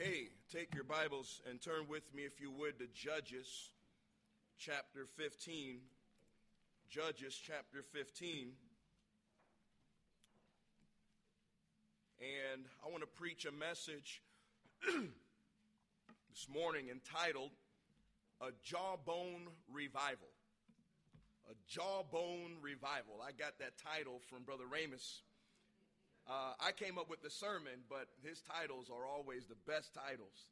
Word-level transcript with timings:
Okay, 0.00 0.26
take 0.52 0.74
your 0.74 0.82
Bibles 0.82 1.40
and 1.48 1.60
turn 1.60 1.86
with 1.88 2.02
me, 2.12 2.22
if 2.22 2.40
you 2.40 2.50
would, 2.50 2.80
to 2.80 2.86
Judges 2.92 3.70
chapter 4.58 5.06
15. 5.16 5.76
Judges 6.90 7.40
chapter 7.40 7.84
15. 7.92 8.48
And 12.18 12.64
I 12.84 12.90
want 12.90 13.02
to 13.02 13.06
preach 13.06 13.44
a 13.44 13.52
message 13.52 14.20
this 14.84 16.48
morning 16.52 16.86
entitled 16.90 17.52
A 18.40 18.48
Jawbone 18.64 19.46
Revival. 19.72 20.32
A 21.48 21.54
Jawbone 21.68 22.56
Revival. 22.60 23.22
I 23.24 23.30
got 23.30 23.60
that 23.60 23.74
title 23.78 24.20
from 24.28 24.42
Brother 24.42 24.64
Ramus 24.68 25.22
uh, 26.28 26.54
I 26.58 26.72
came 26.72 26.96
up 26.98 27.10
with 27.10 27.22
the 27.22 27.30
sermon, 27.30 27.84
but 27.88 28.08
his 28.22 28.40
titles 28.40 28.88
are 28.88 29.06
always 29.06 29.44
the 29.46 29.60
best 29.66 29.92
titles. 29.94 30.48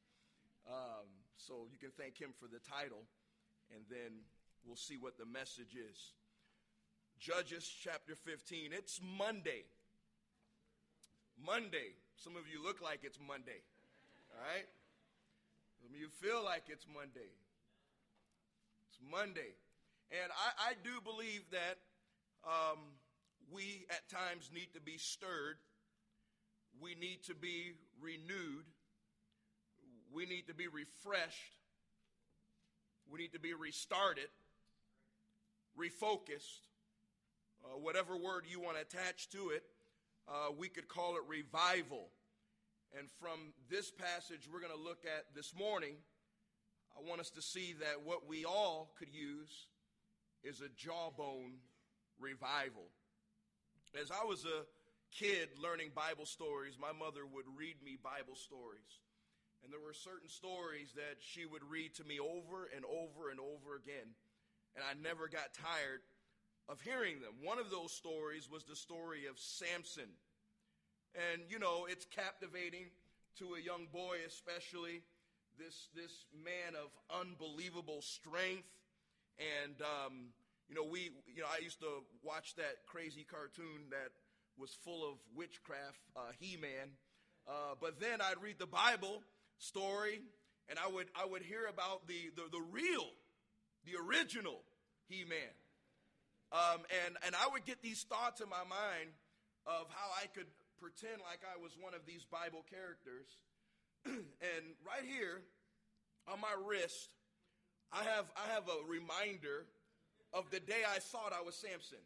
Um, 0.68 1.08
so 1.36 1.66
you 1.72 1.78
can 1.78 1.90
thank 1.96 2.20
him 2.20 2.30
for 2.38 2.46
the 2.46 2.60
title, 2.60 3.02
and 3.74 3.82
then 3.88 4.20
we'll 4.66 4.76
see 4.76 4.96
what 4.96 5.18
the 5.18 5.26
message 5.26 5.74
is. 5.74 6.12
Judges 7.18 7.64
chapter 7.64 8.14
15. 8.14 8.72
It's 8.72 9.00
Monday. 9.16 9.64
Monday. 11.40 11.96
Some 12.16 12.36
of 12.36 12.44
you 12.52 12.62
look 12.62 12.82
like 12.82 13.00
it's 13.02 13.18
Monday. 13.18 13.64
All 14.34 14.42
right? 14.42 14.66
Some 15.80 15.94
of 15.94 15.98
you 15.98 16.08
feel 16.08 16.44
like 16.44 16.64
it's 16.68 16.86
Monday. 16.86 17.32
It's 18.88 19.00
Monday. 19.10 19.56
And 20.12 20.30
I, 20.30 20.70
I 20.70 20.72
do 20.84 21.00
believe 21.00 21.42
that 21.50 21.78
um, 22.44 22.78
we 23.52 23.86
at 23.90 24.08
times 24.08 24.50
need 24.52 24.72
to 24.74 24.80
be 24.80 24.98
stirred. 24.98 25.56
We 26.80 26.94
need 26.94 27.24
to 27.26 27.34
be 27.34 27.72
renewed. 28.00 28.64
We 30.12 30.26
need 30.26 30.46
to 30.48 30.54
be 30.54 30.66
refreshed. 30.66 31.58
We 33.10 33.18
need 33.20 33.32
to 33.32 33.40
be 33.40 33.52
restarted, 33.52 34.28
refocused. 35.78 36.68
Uh, 37.64 37.78
whatever 37.78 38.16
word 38.16 38.44
you 38.48 38.60
want 38.60 38.76
to 38.76 38.82
attach 38.82 39.28
to 39.30 39.50
it, 39.50 39.62
uh, 40.28 40.52
we 40.56 40.68
could 40.68 40.88
call 40.88 41.16
it 41.16 41.22
revival. 41.28 42.08
And 42.98 43.08
from 43.20 43.52
this 43.70 43.90
passage 43.90 44.48
we're 44.52 44.60
going 44.60 44.76
to 44.76 44.82
look 44.82 45.04
at 45.04 45.34
this 45.34 45.54
morning, 45.54 45.94
I 46.96 47.08
want 47.08 47.20
us 47.20 47.30
to 47.30 47.42
see 47.42 47.74
that 47.80 48.02
what 48.04 48.28
we 48.28 48.44
all 48.44 48.92
could 48.98 49.08
use 49.12 49.66
is 50.42 50.60
a 50.60 50.68
jawbone 50.76 51.54
revival. 52.18 52.84
As 54.00 54.10
I 54.10 54.24
was 54.24 54.44
a 54.44 54.64
kid 55.12 55.48
learning 55.60 55.90
Bible 55.94 56.24
stories, 56.24 56.78
my 56.80 56.92
mother 56.92 57.26
would 57.26 57.44
read 57.56 57.76
me 57.84 57.98
Bible 58.02 58.36
stories. 58.36 59.00
And 59.62 59.72
there 59.72 59.80
were 59.80 59.92
certain 59.92 60.28
stories 60.28 60.92
that 60.96 61.20
she 61.20 61.44
would 61.44 61.62
read 61.68 61.94
to 61.96 62.04
me 62.04 62.18
over 62.18 62.68
and 62.74 62.84
over 62.84 63.30
and 63.30 63.38
over 63.38 63.76
again. 63.76 64.16
And 64.74 64.82
I 64.82 64.96
never 64.96 65.28
got 65.28 65.52
tired 65.52 66.00
of 66.68 66.80
hearing 66.80 67.20
them. 67.20 67.34
One 67.44 67.58
of 67.58 67.70
those 67.70 67.92
stories 67.92 68.48
was 68.50 68.64
the 68.64 68.74
story 68.74 69.26
of 69.26 69.38
Samson. 69.38 70.08
And, 71.14 71.42
you 71.48 71.58
know, 71.58 71.86
it's 71.88 72.06
captivating 72.06 72.88
to 73.38 73.54
a 73.54 73.60
young 73.60 73.86
boy, 73.92 74.16
especially 74.26 75.02
this, 75.58 75.88
this 75.94 76.24
man 76.32 76.74
of 76.80 76.88
unbelievable 77.12 78.00
strength 78.00 78.72
and 79.38 79.76
um, 79.82 80.32
you 80.72 80.80
know, 80.80 80.88
we, 80.88 81.12
you 81.28 81.42
know, 81.42 81.52
I 81.52 81.60
used 81.62 81.80
to 81.80 82.00
watch 82.24 82.54
that 82.56 82.88
crazy 82.88 83.26
cartoon 83.28 83.92
that 83.92 84.08
was 84.56 84.72
full 84.80 85.04
of 85.04 85.20
witchcraft, 85.36 86.00
uh, 86.16 86.32
He-Man. 86.40 86.96
Uh, 87.46 87.76
but 87.78 88.00
then 88.00 88.22
I'd 88.22 88.40
read 88.40 88.56
the 88.58 88.64
Bible 88.64 89.20
story, 89.58 90.22
and 90.70 90.78
I 90.78 90.88
would, 90.88 91.08
I 91.12 91.26
would 91.26 91.42
hear 91.42 91.68
about 91.68 92.08
the, 92.08 92.32
the, 92.36 92.48
the 92.48 92.64
real, 92.72 93.04
the 93.84 94.00
original 94.00 94.64
He-Man. 95.10 95.52
Um, 96.52 96.88
and, 97.04 97.20
and 97.26 97.36
I 97.36 97.52
would 97.52 97.66
get 97.66 97.82
these 97.82 98.08
thoughts 98.08 98.40
in 98.40 98.48
my 98.48 98.64
mind 98.64 99.12
of 99.66 99.92
how 99.92 100.08
I 100.16 100.24
could 100.32 100.48
pretend 100.80 101.20
like 101.20 101.44
I 101.44 101.60
was 101.60 101.76
one 101.76 101.92
of 101.92 102.08
these 102.08 102.24
Bible 102.24 102.64
characters. 102.72 103.28
and 104.08 104.64
right 104.88 105.04
here 105.04 105.44
on 106.32 106.40
my 106.40 106.56
wrist, 106.64 107.12
I 107.92 108.04
have, 108.04 108.24
I 108.40 108.54
have 108.56 108.64
a 108.72 108.88
reminder 108.88 109.68
of 110.32 110.48
the 110.50 110.60
day 110.60 110.82
I 110.88 110.98
thought 110.98 111.36
I 111.36 111.44
was 111.44 111.54
Samson. 111.54 112.00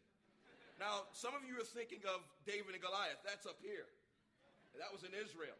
Now, 0.79 1.09
some 1.15 1.33
of 1.33 1.41
you 1.47 1.57
are 1.57 1.65
thinking 1.65 2.05
of 2.05 2.21
David 2.45 2.77
and 2.77 2.83
Goliath. 2.83 3.17
That's 3.25 3.47
up 3.49 3.57
here. 3.63 3.89
That 4.77 4.93
was 4.93 5.01
in 5.01 5.15
Israel. 5.17 5.57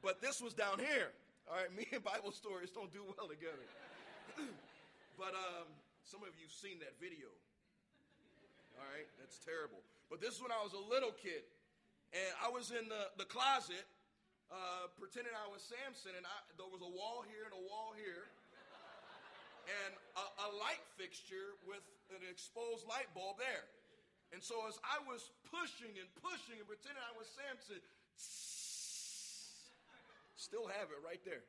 But 0.00 0.24
this 0.24 0.40
was 0.40 0.56
down 0.56 0.80
here. 0.80 1.12
All 1.44 1.60
right, 1.60 1.68
me 1.76 1.84
and 1.92 2.00
Bible 2.00 2.32
stories 2.32 2.72
don't 2.72 2.88
do 2.88 3.04
well 3.04 3.28
together. 3.28 3.68
but 5.20 5.36
um, 5.36 5.68
some 6.06 6.24
of 6.24 6.32
you 6.40 6.48
seen 6.48 6.80
that 6.80 6.96
video. 6.96 7.28
All 8.80 8.88
right, 8.96 9.06
that's 9.20 9.36
terrible. 9.44 9.84
But 10.08 10.24
this 10.24 10.38
is 10.38 10.40
when 10.40 10.54
I 10.54 10.62
was 10.64 10.72
a 10.72 10.84
little 10.88 11.12
kid. 11.12 11.44
And 12.14 12.30
I 12.38 12.48
was 12.48 12.70
in 12.70 12.86
the, 12.86 13.10
the 13.18 13.26
closet 13.26 13.84
uh, 14.48 14.86
pretending 14.96 15.34
I 15.34 15.50
was 15.50 15.66
Samson, 15.66 16.14
and 16.14 16.24
I, 16.24 16.36
there 16.54 16.70
was 16.70 16.80
a 16.80 16.92
wall 16.94 17.26
here 17.26 17.44
and 17.44 17.54
a 17.58 17.62
wall 17.66 17.92
here 17.98 18.30
and 19.64 19.92
a, 20.16 20.24
a 20.46 20.48
light 20.58 20.84
fixture 20.96 21.58
with 21.66 21.82
an 22.10 22.22
exposed 22.30 22.86
light 22.86 23.10
bulb 23.14 23.38
there. 23.38 23.66
And 24.32 24.42
so 24.42 24.66
as 24.66 24.78
I 24.82 24.98
was 25.06 25.30
pushing 25.50 25.94
and 25.94 26.08
pushing 26.18 26.58
and 26.58 26.66
pretending 26.66 27.02
I 27.02 27.14
was 27.14 27.26
Samson, 27.34 27.82
still 30.34 30.66
have 30.66 30.90
it 30.90 31.00
right 31.06 31.20
there. 31.24 31.44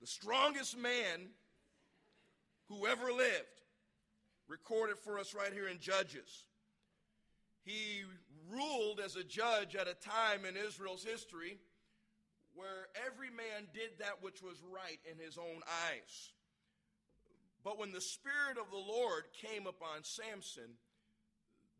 The 0.00 0.06
strongest 0.06 0.76
man 0.78 1.28
who 2.68 2.86
ever 2.86 3.12
lived, 3.12 3.56
recorded 4.48 4.98
for 4.98 5.18
us 5.18 5.34
right 5.34 5.52
here 5.52 5.68
in 5.68 5.78
Judges. 5.78 6.44
He 7.64 8.02
ruled 8.50 9.00
as 9.00 9.16
a 9.16 9.24
judge 9.24 9.74
at 9.74 9.88
a 9.88 9.94
time 9.94 10.44
in 10.48 10.56
Israel's 10.56 11.04
history 11.04 11.58
where 12.56 12.88
every 13.06 13.28
man 13.30 13.68
did 13.72 14.00
that 14.00 14.24
which 14.24 14.42
was 14.42 14.56
right 14.72 14.98
in 15.04 15.20
his 15.20 15.36
own 15.36 15.60
eyes. 15.92 16.32
But 17.62 17.78
when 17.78 17.92
the 17.92 18.00
Spirit 18.00 18.56
of 18.56 18.70
the 18.72 18.80
Lord 18.80 19.28
came 19.36 19.66
upon 19.66 20.02
Samson, 20.02 20.80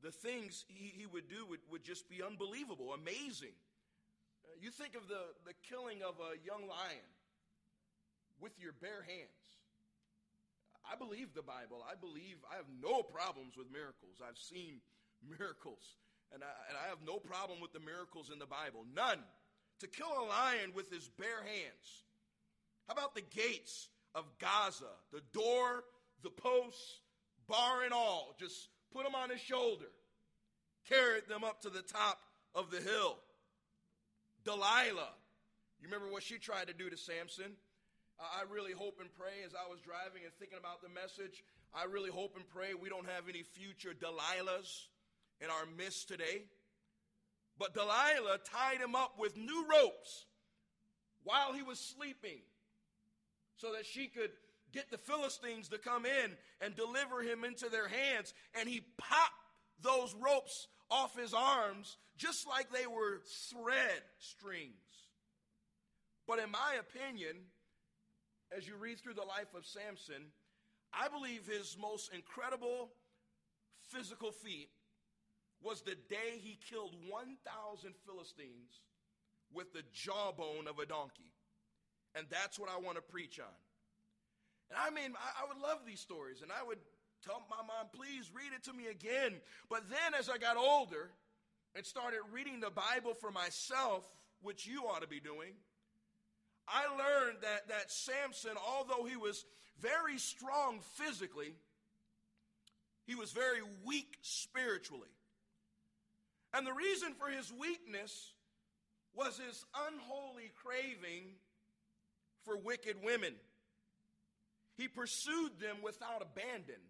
the 0.03 0.12
things 0.12 0.65
he, 0.69 0.92
he 0.92 1.06
would 1.06 1.28
do 1.28 1.47
would, 1.48 1.65
would 1.72 1.84
just 1.84 2.09
be 2.09 2.22
unbelievable, 2.22 2.92
amazing. 2.92 3.56
Uh, 4.44 4.53
you 4.60 4.70
think 4.70 4.94
of 4.94 5.09
the, 5.09 5.32
the 5.48 5.56
killing 5.65 6.04
of 6.04 6.20
a 6.20 6.36
young 6.44 6.69
lion 6.69 7.09
with 8.41 8.53
your 8.60 8.76
bare 8.76 9.03
hands. 9.03 9.47
I 10.84 10.94
believe 10.94 11.34
the 11.34 11.42
Bible. 11.42 11.82
I 11.82 11.97
believe 11.97 12.36
I 12.47 12.60
have 12.60 12.70
no 12.78 13.03
problems 13.03 13.56
with 13.56 13.72
miracles. 13.72 14.22
I've 14.22 14.38
seen 14.38 14.84
miracles. 15.38 15.97
And 16.34 16.42
I, 16.42 16.50
and 16.69 16.76
I 16.76 16.91
have 16.91 17.00
no 17.06 17.16
problem 17.19 17.62
with 17.62 17.72
the 17.72 17.81
miracles 17.81 18.31
in 18.31 18.38
the 18.38 18.50
Bible. 18.50 18.84
None 18.94 19.22
to 19.81 19.87
kill 19.87 20.09
a 20.09 20.26
lion 20.26 20.72
with 20.75 20.91
his 20.91 21.09
bare 21.19 21.42
hands? 21.42 22.04
How 22.87 22.94
about 22.94 23.14
the 23.14 23.22
gates 23.22 23.88
of 24.14 24.25
Gaza, 24.38 24.84
the 25.12 25.22
door, 25.32 25.84
the 26.22 26.31
posts, 26.31 27.00
bar 27.48 27.84
and 27.84 27.92
all? 27.92 28.34
Just 28.38 28.69
put 28.92 29.04
them 29.04 29.15
on 29.15 29.31
his 29.31 29.41
shoulder, 29.41 29.91
carried 30.88 31.28
them 31.28 31.44
up 31.44 31.62
to 31.62 31.70
the 31.70 31.82
top 31.82 32.19
of 32.54 32.70
the 32.70 32.81
hill. 32.81 33.19
Delilah, 34.44 35.12
you 35.81 35.88
remember 35.88 36.09
what 36.09 36.22
she 36.22 36.38
tried 36.38 36.69
to 36.69 36.75
do 36.75 36.88
to 36.88 36.97
Samson? 36.97 37.53
I 38.19 38.44
really 38.50 38.72
hope 38.72 38.98
and 39.00 39.10
pray 39.19 39.44
as 39.44 39.53
I 39.54 39.69
was 39.69 39.81
driving 39.81 40.25
and 40.25 40.32
thinking 40.38 40.59
about 40.59 40.81
the 40.81 40.88
message, 40.88 41.44
I 41.75 41.84
really 41.84 42.09
hope 42.09 42.36
and 42.36 42.48
pray 42.48 42.72
we 42.72 42.88
don't 42.88 43.09
have 43.09 43.28
any 43.28 43.42
future 43.42 43.92
Delilahs 43.92 44.86
in 45.41 45.50
our 45.50 45.66
midst 45.76 46.09
today. 46.09 46.44
But 47.59 47.75
Delilah 47.75 48.39
tied 48.44 48.80
him 48.80 48.95
up 48.95 49.19
with 49.19 49.36
new 49.36 49.66
ropes 49.71 50.27
while 51.25 51.53
he 51.53 51.63
was 51.63 51.78
sleeping 51.78 52.41
so 53.57 53.72
that 53.72 53.86
she 53.86 54.09
could 54.09 54.30
get 54.72 54.91
the 54.91 54.98
Philistines 54.98 55.69
to 55.71 55.78
come 55.78 56.04
in 56.04 56.33
and 56.60 56.77
deliver 56.77 57.22
him 57.22 57.45
into 57.45 57.69
their 57.69 57.89
hands. 57.89 58.34
And 58.59 58.69
he 58.69 58.83
popped 58.98 59.33
those 59.83 60.15
ropes 60.15 60.69
off 60.91 61.19
his 61.19 61.34
arms 61.34 61.97
just 62.16 62.47
like 62.47 62.71
they 62.71 62.86
were 62.86 63.22
thread 63.51 64.03
strings. 64.19 64.75
But 66.27 66.39
in 66.39 66.51
my 66.51 66.77
opinion, 66.78 67.36
as 68.57 68.66
you 68.66 68.77
read 68.77 69.01
through 69.01 69.15
the 69.15 69.22
life 69.22 69.54
of 69.57 69.65
Samson, 69.65 70.27
I 70.92 71.09
believe 71.09 71.47
his 71.47 71.77
most 71.80 72.13
incredible 72.13 72.91
physical 73.89 74.33
feat 74.33 74.69
was 75.62 75.82
the 75.82 75.97
day 76.08 76.38
he 76.41 76.58
killed 76.68 76.94
1,000 77.08 77.94
Philistines 78.06 78.80
with 79.53 79.72
the 79.72 79.82
jawbone 79.92 80.68
of 80.68 80.78
a 80.78 80.86
donkey. 80.86 81.32
And 82.14 82.26
that's 82.30 82.58
what 82.58 82.70
I 82.70 82.78
want 82.78 82.97
to 82.97 83.03
preach 83.03 83.38
on. 83.41 83.56
And 84.70 84.78
I 84.78 84.91
mean, 84.91 85.14
I, 85.16 85.44
I, 85.44 85.48
would 85.48 85.62
love 85.62 85.80
these 85.86 86.00
stories, 86.00 86.42
and 86.42 86.50
I 86.50 86.66
would 86.66 86.78
tell 87.24 87.44
my 87.48 87.56
mom, 87.58 87.86
please 87.92 88.30
read 88.34 88.53
it 88.54 88.64
to 88.64 88.72
me 88.72 88.86
again. 88.86 89.34
But 89.70 89.88
then 89.88 90.18
as 90.18 90.28
I 90.28 90.38
got 90.38 90.56
older 90.56 91.10
and 91.74 91.84
started 91.84 92.20
reading 92.32 92.60
the 92.60 92.70
Bible 92.70 93.14
for 93.14 93.30
myself, 93.30 94.04
which 94.42 94.66
you 94.66 94.84
ought 94.84 95.03
to 95.03 95.08
be 95.08 95.20
doing. 95.20 95.53
I 96.68 96.86
learned 96.86 97.38
that, 97.42 97.68
that 97.68 97.91
Samson, 97.92 98.53
although 98.66 99.04
he 99.04 99.16
was 99.16 99.44
very 99.80 100.18
strong 100.18 100.80
physically, 100.94 101.54
he 103.06 103.14
was 103.14 103.30
very 103.30 103.60
weak 103.84 104.18
spiritually. 104.22 105.08
And 106.56 106.66
the 106.66 106.72
reason 106.72 107.12
for 107.18 107.28
his 107.28 107.53
weakness 107.53 108.32
was 109.14 109.38
his 109.38 109.62
unholy 109.88 110.50
craving 110.64 111.34
for 112.47 112.56
wicked 112.56 112.97
women. 113.04 113.34
He 114.78 114.88
pursued 114.88 115.58
them 115.60 115.76
without 115.82 116.22
abandon 116.22 116.80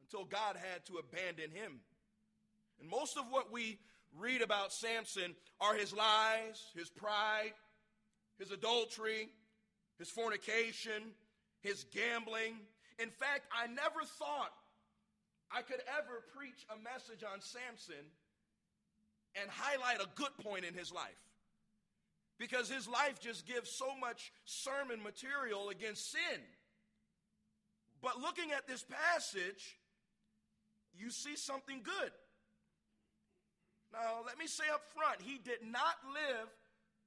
until 0.00 0.24
God 0.24 0.56
had 0.56 0.86
to 0.86 0.94
abandon 0.96 1.50
him. 1.50 1.80
And 2.80 2.88
most 2.88 3.18
of 3.18 3.26
what 3.28 3.52
we 3.52 3.78
read 4.18 4.40
about 4.40 4.72
Samson 4.72 5.34
are 5.60 5.74
his 5.74 5.92
lies, 5.92 6.64
his 6.74 6.88
pride, 6.88 7.52
his 8.38 8.50
adultery, 8.50 9.28
his 9.98 10.08
fornication, 10.08 11.12
his 11.60 11.84
gambling. 11.92 12.54
In 12.98 13.10
fact, 13.10 13.42
I 13.52 13.66
never 13.66 14.04
thought 14.18 14.52
I 15.50 15.60
could 15.60 15.80
ever 15.98 16.24
preach 16.34 16.64
a 16.70 16.82
message 16.82 17.22
on 17.22 17.42
Samson 17.42 18.06
and 19.40 19.50
highlight 19.50 20.00
a 20.00 20.08
good 20.14 20.36
point 20.42 20.64
in 20.64 20.74
his 20.74 20.92
life. 20.92 21.18
Because 22.38 22.68
his 22.68 22.88
life 22.88 23.20
just 23.20 23.46
gives 23.46 23.70
so 23.70 23.96
much 24.00 24.32
sermon 24.44 25.02
material 25.02 25.68
against 25.70 26.10
sin. 26.10 26.40
But 28.02 28.20
looking 28.20 28.50
at 28.50 28.66
this 28.66 28.84
passage, 28.84 29.78
you 30.98 31.10
see 31.10 31.36
something 31.36 31.82
good. 31.82 32.10
Now, 33.92 34.22
let 34.26 34.38
me 34.38 34.46
say 34.46 34.64
up 34.72 34.82
front, 34.94 35.20
he 35.22 35.38
did 35.38 35.62
not 35.62 35.96
live 36.12 36.48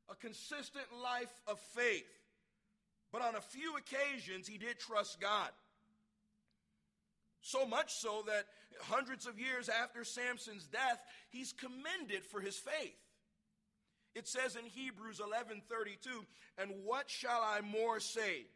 a 0.10 0.16
consistent 0.16 0.86
life 1.04 1.34
of 1.48 1.60
faith. 1.60 2.06
But 3.12 3.22
on 3.22 3.36
a 3.36 3.42
few 3.42 3.76
occasions, 3.76 4.48
he 4.48 4.58
did 4.58 4.80
trust 4.80 5.20
God. 5.20 5.50
So 7.46 7.64
much 7.64 7.94
so 7.94 8.24
that 8.26 8.48
hundreds 8.82 9.28
of 9.28 9.40
years 9.40 9.70
after 9.70 10.04
Samson's 10.04 10.66
death, 10.66 11.00
he's 11.30 11.54
commended 11.54 12.26
for 12.26 12.42
his 12.42 12.58
faith. 12.58 12.98
It 14.16 14.28
says 14.28 14.56
in 14.56 14.66
Hebrews 14.66 15.20
11:32, 15.20 16.26
"And 16.58 16.84
what 16.86 17.08
shall 17.08 17.44
I 17.44 17.62
more 17.62 18.00
say? 18.00 18.48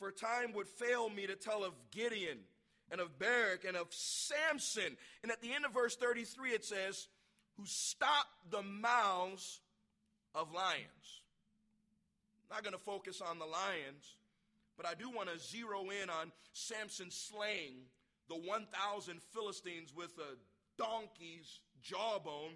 For 0.00 0.10
time 0.10 0.54
would 0.54 0.68
fail 0.68 1.08
me 1.08 1.28
to 1.28 1.36
tell 1.36 1.62
of 1.62 1.90
Gideon 1.92 2.44
and 2.90 3.00
of 3.00 3.16
Barak 3.16 3.62
and 3.62 3.76
of 3.76 3.94
Samson." 3.94 4.98
And 5.22 5.30
at 5.30 5.40
the 5.40 5.54
end 5.54 5.64
of 5.64 5.72
verse 5.72 5.94
33 5.94 6.52
it 6.52 6.64
says, 6.64 7.08
"Who 7.52 7.64
stopped 7.64 8.50
the 8.50 8.64
mouths 8.64 9.60
of 10.34 10.50
lions." 10.50 11.22
Not 12.50 12.64
going 12.64 12.72
to 12.72 12.78
focus 12.80 13.20
on 13.20 13.38
the 13.38 13.46
lions, 13.46 14.16
but 14.76 14.84
I 14.84 14.94
do 14.94 15.10
want 15.10 15.28
to 15.28 15.38
zero 15.38 15.90
in 15.90 16.10
on 16.10 16.32
Samson 16.52 17.12
slaying 17.12 17.88
the 18.28 18.34
1,000 18.34 19.20
Philistines 19.34 19.92
with 19.94 20.12
a 20.18 20.36
donkey's 20.82 21.60
jawbone. 21.82 22.52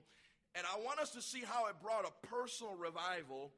And 0.55 0.67
I 0.67 0.79
want 0.81 1.01
us 1.01 1.11
to 1.11 1.23
see 1.23 1.43
how 1.47 1.67
it 1.67 1.75
brought 1.83 2.07
a 2.07 2.27
personal 2.27 2.75
revival, 2.75 3.53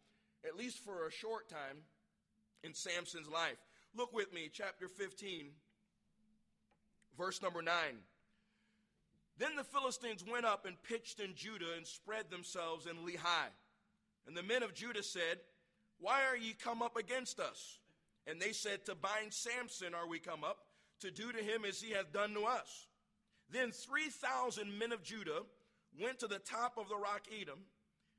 at 0.47 0.57
least 0.57 0.85
for 0.85 1.07
a 1.07 1.13
short 1.13 1.49
time, 1.49 1.85
in 2.65 2.75
Samson's 2.75 3.29
life. 3.29 3.59
Look 3.95 4.13
with 4.13 4.33
me, 4.33 4.51
chapter 4.53 4.89
15, 4.89 5.47
verse 7.17 7.41
number 7.43 7.63
9. 7.63 7.75
Then 9.39 9.55
the 9.55 9.65
Philistines 9.65 10.25
went 10.29 10.45
up 10.45 10.67
and 10.67 10.83
pitched 10.83 11.21
in 11.21 11.35
Judah 11.35 11.77
and 11.77 11.87
spread 11.87 12.31
themselves 12.31 12.87
in 12.87 12.97
Lehi. 12.97 13.49
And 14.27 14.37
the 14.37 14.43
men 14.43 14.63
of 14.63 14.75
Judah 14.75 15.03
said, 15.03 15.39
Why 16.01 16.25
are 16.25 16.37
ye 16.37 16.53
come 16.53 16.83
up 16.83 16.97
against 16.97 17.39
us? 17.39 17.79
And 18.27 18.41
they 18.41 18.53
said, 18.53 18.85
To 18.85 18.95
bind 18.95 19.33
Samson 19.33 19.95
are 19.95 20.09
we 20.09 20.19
come 20.19 20.43
up, 20.43 20.59
to 21.01 21.11
do 21.11 21.33
to 21.33 21.43
him 21.43 21.65
as 21.65 21.81
he 21.81 21.93
hath 21.93 22.13
done 22.13 22.35
to 22.35 22.43
us. 22.43 22.87
Then 23.51 23.71
3,000 23.71 24.79
men 24.79 24.93
of 24.93 25.03
Judah 25.03 25.43
went 26.01 26.19
to 26.21 26.27
the 26.27 26.39
top 26.39 26.77
of 26.77 26.89
the 26.89 26.97
rock 26.97 27.23
Etam 27.33 27.61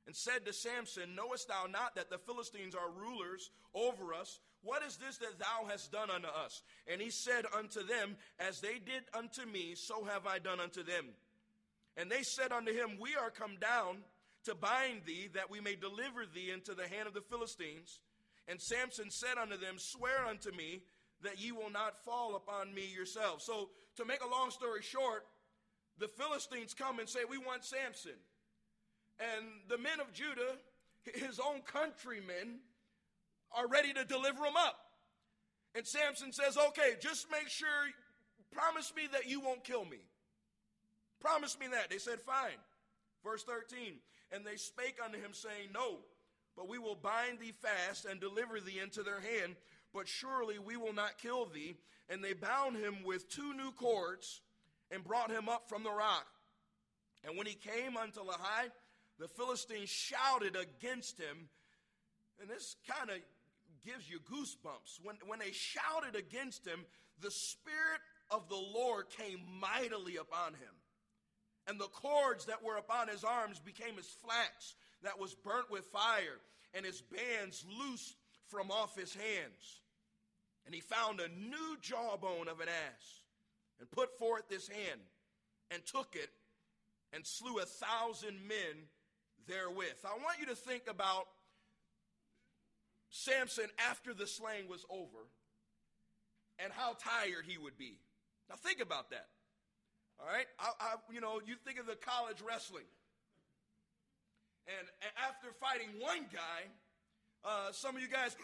and 0.08 0.16
said 0.16 0.46
to 0.46 0.54
Samson, 0.54 1.16
Knowest 1.16 1.48
thou 1.48 1.66
not 1.70 1.96
that 1.96 2.10
the 2.10 2.18
Philistines 2.18 2.74
are 2.76 2.90
rulers 2.90 3.52
over 3.76 4.14
us? 4.14 4.40
What 4.64 4.84
is 4.84 4.98
this 4.98 5.18
that 5.18 5.40
thou 5.40 5.68
hast 5.70 5.92
done 5.92 6.10
unto 6.10 6.28
us? 6.28 6.64
And 6.92 7.02
he 7.02 7.12
said 7.12 7.46
unto 7.56 7.84
them, 7.86 8.18
As 8.40 8.60
they 8.60 8.80
did 8.80 9.04
unto 9.14 9.46
me, 9.46 9.76
so 9.76 10.04
have 10.06 10.26
I 10.26 10.40
done 10.40 10.60
unto 10.60 10.84
them. 10.84 11.06
And 11.96 12.10
they 12.10 12.24
said 12.24 12.52
unto 12.52 12.74
him, 12.74 12.98
We 13.00 13.16
are 13.16 13.30
come 13.30 13.58
down 13.62 13.98
to 14.46 14.56
bind 14.56 15.02
thee, 15.06 15.30
that 15.34 15.50
we 15.50 15.60
may 15.60 15.76
deliver 15.76 16.26
thee 16.26 16.52
into 16.52 16.74
the 16.74 16.88
hand 16.88 17.08
of 17.08 17.14
the 17.14 17.22
Philistines. 17.22 18.00
And 18.48 18.60
Samson 18.60 19.12
said 19.12 19.38
unto 19.38 19.58
them, 19.58 19.76
Swear 19.78 20.26
unto 20.28 20.52
me 20.52 20.82
that 21.24 21.40
ye 21.40 21.52
will 21.52 21.70
not 21.70 22.04
fall 22.04 22.36
upon 22.36 22.74
me 22.74 22.92
yourselves. 22.94 23.44
So, 23.44 23.70
to 23.98 24.06
make 24.06 24.24
a 24.24 24.30
long 24.30 24.52
story 24.52 24.82
short, 24.82 25.26
the 25.98 26.08
Philistines 26.08 26.74
come 26.74 27.00
and 27.00 27.10
say, 27.10 27.20
We 27.30 27.38
want 27.38 27.66
Samson. 27.66 28.20
And 29.20 29.46
the 29.68 29.78
men 29.78 30.00
of 30.00 30.14
Judah, 30.14 30.56
his 31.14 31.40
own 31.40 31.62
countrymen, 31.62 32.60
are 33.52 33.68
ready 33.68 33.92
to 33.94 34.06
deliver 34.06 34.46
him 34.46 34.56
up. 34.58 34.78
And 35.76 35.86
Samson 35.86 36.32
says, 36.32 36.58
Okay, 36.58 36.94
just 37.02 37.28
make 37.32 37.50
sure, 37.50 37.68
promise 38.52 38.94
me 38.96 39.04
that 39.12 39.30
you 39.30 39.42
won't 39.42 39.64
kill 39.64 39.86
me. 39.86 40.00
Promise 41.20 41.58
me 41.60 41.68
that. 41.68 41.90
They 41.90 41.98
said, 41.98 42.22
Fine. 42.22 42.60
Verse 43.24 43.44
13, 43.44 43.96
and 44.32 44.46
they 44.46 44.56
spake 44.56 44.96
unto 45.04 45.18
him, 45.18 45.34
saying, 45.34 45.70
No, 45.74 45.98
but 46.56 46.70
we 46.70 46.78
will 46.78 46.96
bind 46.96 47.40
thee 47.40 47.54
fast 47.62 48.06
and 48.06 48.20
deliver 48.20 48.62
thee 48.62 48.80
into 48.82 49.04
their 49.04 49.20
hand 49.20 49.56
but 49.94 50.08
surely 50.08 50.60
we 50.60 50.78
will 50.78 50.94
not 50.94 51.18
kill 51.18 51.46
thee. 51.46 51.76
And 52.10 52.24
they 52.24 52.34
bound 52.34 52.76
him 52.78 53.04
with 53.06 53.30
two 53.30 53.54
new 53.54 53.72
cords 53.72 54.42
and 54.92 55.04
brought 55.04 55.30
him 55.32 55.48
up 55.48 55.70
from 55.70 55.84
the 55.84 55.92
rock. 55.92 56.26
And 57.24 57.38
when 57.38 57.48
he 57.48 57.54
came 57.54 57.98
unto 57.98 58.22
Lehi, 58.22 58.72
the 59.20 59.28
Philistines 59.28 59.90
shouted 59.90 60.56
against 60.56 61.20
him. 61.20 61.50
And 62.42 62.50
this 62.50 62.78
kind 62.88 63.10
of 63.10 63.18
gives 63.86 64.10
you 64.10 64.20
goosebumps. 64.20 65.00
When, 65.04 65.18
when 65.28 65.40
they 65.40 65.52
shouted 65.52 66.16
against 66.16 66.66
him, 66.66 66.86
the 67.22 67.32
Spirit 67.32 68.02
of 68.32 68.48
the 68.48 68.56
Lord 68.56 69.10
came 69.10 69.40
mightily 69.60 70.18
upon 70.18 70.54
him. 70.54 70.74
And 71.68 71.80
the 71.80 71.86
cords 71.86 72.46
that 72.46 72.64
were 72.64 72.78
upon 72.78 73.10
his 73.10 73.24
arms 73.24 73.60
became 73.60 74.00
as 74.00 74.08
flax 74.08 74.76
that 75.04 75.20
was 75.20 75.36
burnt 75.36 75.70
with 75.70 75.86
fire, 75.86 76.40
and 76.74 76.86
his 76.86 77.02
bands 77.02 77.66
loosed 77.78 78.16
from 78.50 78.72
off 78.72 78.98
his 78.98 79.14
hands. 79.14 79.82
And 80.66 80.76
he 80.76 80.82
found 80.82 81.20
a 81.20 81.28
new 81.28 81.78
jawbone 81.82 82.48
of 82.48 82.60
an 82.60 82.68
ass 82.68 83.22
and 83.80 83.90
put 83.90 84.18
forth 84.20 84.50
his 84.50 84.68
hand 84.68 85.02
and 85.72 85.86
took 85.86 86.16
it 86.16 86.30
and 87.14 87.26
slew 87.26 87.58
a 87.60 87.66
thousand 87.66 88.38
men 88.48 88.88
therewith. 89.48 90.06
I 90.06 90.18
want 90.24 90.40
you 90.40 90.46
to 90.48 90.56
think 90.56 90.84
about 90.88 91.28
Samson 93.10 93.66
after 93.90 94.14
the 94.14 94.28
slaying 94.28 94.68
was 94.68 94.86
over 94.90 95.26
and 96.60 96.72
how 96.74 96.94
tired 97.00 97.46
he 97.48 97.58
would 97.58 97.78
be. 97.78 97.98
Now 98.50 98.56
think 98.56 98.82
about 98.82 99.10
that. 99.12 99.28
All 100.20 100.28
right, 100.28 100.46
I, 100.60 100.72
I, 100.80 100.96
you 101.14 101.22
know, 101.22 101.40
you 101.46 101.56
think 101.66 101.80
of 101.80 101.86
the 101.86 101.96
college 101.96 102.44
wrestling, 102.46 102.84
and 104.68 104.88
after 105.16 105.48
fighting 105.62 105.88
one 105.98 106.28
guy, 106.32 106.68
uh, 107.46 107.72
some 107.72 107.96
of 107.96 108.02
you 108.02 108.08
guys, 108.08 108.36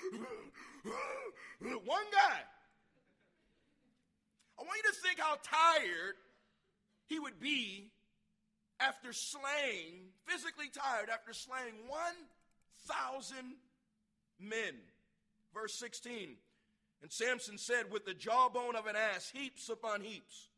one 0.83 2.05
guy. 2.11 2.39
I 4.57 4.61
want 4.63 4.77
you 4.83 4.91
to 4.91 4.97
think 5.01 5.19
how 5.19 5.35
tired 5.43 6.15
he 7.07 7.19
would 7.19 7.39
be 7.39 7.91
after 8.79 9.13
slaying, 9.13 10.11
physically 10.25 10.69
tired 10.73 11.09
after 11.09 11.33
slaying 11.33 11.75
1,000 11.87 13.37
men. 14.39 14.73
Verse 15.53 15.73
16. 15.75 16.35
And 17.01 17.11
Samson 17.11 17.57
said, 17.57 17.91
With 17.91 18.05
the 18.05 18.13
jawbone 18.13 18.75
of 18.75 18.87
an 18.87 18.95
ass, 18.95 19.31
heaps 19.33 19.69
upon 19.69 20.01
heaps. 20.01 20.49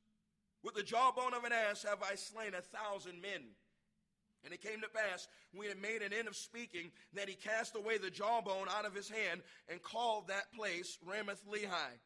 With 0.64 0.76
the 0.76 0.84
jawbone 0.84 1.34
of 1.34 1.44
an 1.44 1.52
ass 1.52 1.84
have 1.84 2.04
I 2.04 2.16
slain 2.16 2.54
a 2.54 2.62
thousand 2.62 3.22
men. 3.22 3.42
And 4.44 4.54
it 4.54 4.62
came 4.62 4.82
to 4.82 4.88
pass, 4.90 5.28
when 5.52 5.64
he 5.64 5.70
had 5.70 5.82
made 5.82 6.02
an 6.02 6.14
end 6.18 6.28
of 6.28 6.36
speaking, 6.36 6.92
that 7.14 7.28
he 7.28 7.36
cast 7.36 7.76
away 7.76 7.98
the 7.98 8.10
jawbone 8.10 8.68
out 8.70 8.86
of 8.86 8.96
his 8.96 9.10
hand 9.10 9.42
and 9.68 9.82
called 9.82 10.28
that 10.28 10.54
place 10.56 10.98
Ramath 11.06 11.44
Lehi. 11.52 12.00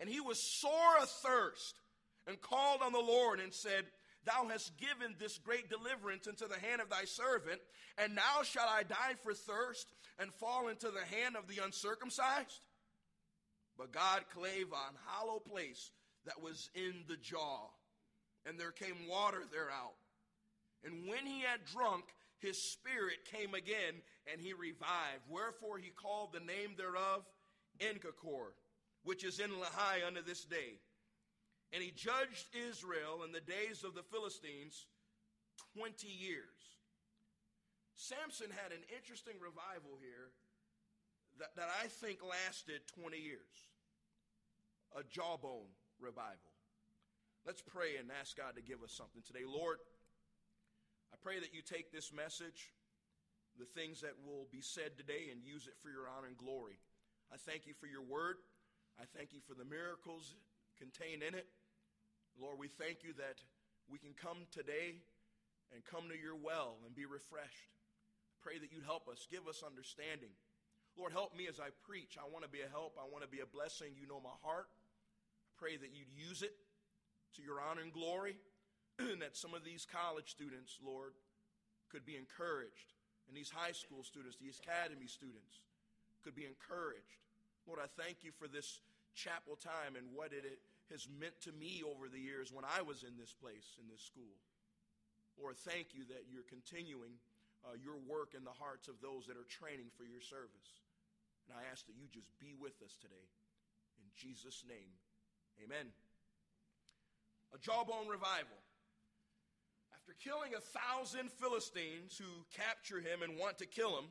And 0.00 0.08
he 0.08 0.20
was 0.20 0.42
sore 0.42 0.96
athirst 1.00 1.80
and 2.26 2.40
called 2.40 2.80
on 2.82 2.92
the 2.92 2.98
Lord 2.98 3.40
and 3.40 3.52
said, 3.52 3.84
Thou 4.24 4.48
hast 4.48 4.76
given 4.78 5.14
this 5.18 5.38
great 5.38 5.70
deliverance 5.70 6.26
into 6.26 6.46
the 6.46 6.58
hand 6.58 6.80
of 6.80 6.90
thy 6.90 7.04
servant, 7.04 7.60
and 7.96 8.14
now 8.14 8.42
shall 8.42 8.68
I 8.68 8.82
die 8.82 9.14
for 9.22 9.34
thirst 9.34 9.86
and 10.18 10.34
fall 10.34 10.68
into 10.68 10.90
the 10.90 11.16
hand 11.16 11.36
of 11.36 11.46
the 11.46 11.62
uncircumcised? 11.62 12.64
But 13.78 13.92
God 13.92 14.24
clave 14.34 14.72
an 14.72 14.96
hollow 15.04 15.38
place 15.38 15.90
that 16.24 16.42
was 16.42 16.70
in 16.74 17.04
the 17.08 17.16
jaw, 17.16 17.68
and 18.44 18.58
there 18.58 18.72
came 18.72 19.06
water 19.08 19.42
thereout. 19.52 19.94
And 20.86 21.08
when 21.08 21.26
he 21.26 21.40
had 21.40 21.66
drunk, 21.66 22.04
his 22.38 22.62
spirit 22.62 23.26
came 23.30 23.54
again, 23.54 24.00
and 24.30 24.40
he 24.40 24.52
revived. 24.52 25.26
Wherefore 25.28 25.78
he 25.78 25.90
called 25.90 26.32
the 26.32 26.40
name 26.40 26.78
thereof 26.78 27.24
Enhakkore, 27.80 28.54
which 29.02 29.24
is 29.24 29.40
in 29.40 29.50
Lehi 29.50 30.06
unto 30.06 30.22
this 30.22 30.44
day. 30.44 30.78
And 31.72 31.82
he 31.82 31.90
judged 31.90 32.46
Israel 32.54 33.24
in 33.26 33.32
the 33.32 33.40
days 33.40 33.82
of 33.82 33.94
the 33.94 34.04
Philistines 34.04 34.86
20 35.76 36.06
years. 36.06 36.78
Samson 37.96 38.48
had 38.50 38.72
an 38.72 38.84
interesting 38.94 39.34
revival 39.40 39.98
here 39.98 40.30
that, 41.40 41.56
that 41.56 41.68
I 41.82 41.88
think 41.88 42.20
lasted 42.22 42.80
20 43.00 43.18
years 43.18 43.72
a 44.96 45.02
jawbone 45.02 45.68
revival. 45.98 46.54
Let's 47.44 47.62
pray 47.62 47.96
and 47.98 48.08
ask 48.20 48.36
God 48.36 48.56
to 48.56 48.62
give 48.62 48.82
us 48.82 48.92
something 48.92 49.22
today. 49.26 49.44
Lord, 49.46 49.78
I 51.12 51.16
pray 51.22 51.38
that 51.40 51.54
you 51.54 51.62
take 51.62 51.92
this 51.92 52.12
message, 52.12 52.72
the 53.58 53.64
things 53.64 54.00
that 54.02 54.14
will 54.24 54.46
be 54.50 54.60
said 54.60 54.96
today, 54.96 55.30
and 55.32 55.42
use 55.42 55.66
it 55.66 55.74
for 55.82 55.90
your 55.90 56.08
honor 56.10 56.28
and 56.28 56.38
glory. 56.38 56.78
I 57.32 57.36
thank 57.36 57.66
you 57.66 57.74
for 57.74 57.86
your 57.86 58.02
word. 58.02 58.36
I 59.00 59.04
thank 59.16 59.32
you 59.32 59.40
for 59.44 59.54
the 59.54 59.64
miracles 59.64 60.34
contained 60.78 61.22
in 61.22 61.34
it. 61.34 61.46
Lord, 62.40 62.58
we 62.58 62.68
thank 62.68 63.02
you 63.02 63.12
that 63.16 63.40
we 63.88 63.98
can 63.98 64.12
come 64.12 64.46
today 64.52 65.00
and 65.72 65.84
come 65.84 66.08
to 66.08 66.18
your 66.18 66.36
well 66.36 66.76
and 66.84 66.94
be 66.94 67.06
refreshed. 67.06 67.74
Pray 68.42 68.58
that 68.58 68.70
you'd 68.70 68.86
help 68.86 69.08
us, 69.08 69.26
give 69.30 69.48
us 69.48 69.64
understanding. 69.66 70.30
Lord, 70.96 71.12
help 71.12 71.36
me 71.36 71.46
as 71.48 71.60
I 71.60 71.74
preach. 71.84 72.16
I 72.16 72.24
want 72.30 72.44
to 72.44 72.50
be 72.50 72.64
a 72.64 72.70
help. 72.70 72.96
I 72.96 73.04
want 73.04 73.24
to 73.24 73.28
be 73.28 73.40
a 73.40 73.48
blessing. 73.48 73.92
You 73.98 74.08
know 74.08 74.20
my 74.20 74.36
heart. 74.40 74.68
Pray 75.58 75.76
that 75.76 75.92
you'd 75.92 76.12
use 76.12 76.40
it 76.42 76.52
to 77.36 77.42
your 77.42 77.60
honor 77.60 77.82
and 77.82 77.92
glory, 77.92 78.36
that 79.20 79.36
some 79.36 79.54
of 79.54 79.64
these 79.64 79.86
college 79.86 80.30
students, 80.30 80.78
Lord, 80.84 81.12
could 81.90 82.04
be 82.04 82.16
encouraged, 82.16 82.94
and 83.28 83.36
these 83.36 83.50
high 83.50 83.72
school 83.72 84.02
students, 84.02 84.36
these 84.40 84.60
academy 84.60 85.06
students, 85.06 85.60
could 86.24 86.34
be 86.34 86.48
encouraged. 86.48 87.22
Lord, 87.66 87.78
I 87.82 87.88
thank 88.00 88.22
you 88.22 88.32
for 88.34 88.48
this 88.48 88.80
chapel 89.14 89.56
time 89.56 89.96
and 89.96 90.06
what 90.14 90.32
it 90.32 90.44
has 90.90 91.08
meant 91.18 91.34
to 91.42 91.52
me 91.52 91.82
over 91.82 92.06
the 92.06 92.20
years 92.20 92.52
when 92.52 92.64
I 92.64 92.82
was 92.82 93.02
in 93.02 93.18
this 93.18 93.34
place, 93.34 93.74
in 93.82 93.90
this 93.90 94.02
school. 94.02 94.34
Lord, 95.38 95.58
thank 95.58 95.92
you 95.92 96.06
that 96.08 96.30
you're 96.30 96.46
continuing 96.46 97.18
uh, 97.66 97.74
your 97.76 97.98
work 98.06 98.38
in 98.38 98.46
the 98.46 98.54
hearts 98.54 98.86
of 98.86 99.02
those 99.02 99.26
that 99.26 99.36
are 99.36 99.48
training 99.50 99.90
for 99.98 100.06
your 100.06 100.22
service. 100.22 100.70
And 101.46 101.58
I 101.58 101.66
ask 101.70 101.86
that 101.86 101.98
you 101.98 102.06
just 102.10 102.30
be 102.38 102.54
with 102.54 102.78
us 102.82 102.94
today. 102.98 103.26
In 103.98 104.08
Jesus' 104.14 104.62
name, 104.66 104.90
amen. 105.62 105.90
A 107.54 107.58
jawbone 107.58 108.06
revival. 108.06 108.58
After 110.06 110.30
killing 110.30 110.52
a 110.54 110.60
thousand 110.60 111.32
Philistines 111.32 112.16
who 112.16 112.44
capture 112.56 113.00
him 113.00 113.22
and 113.22 113.36
want 113.36 113.58
to 113.58 113.66
kill 113.66 113.98
him, 113.98 114.04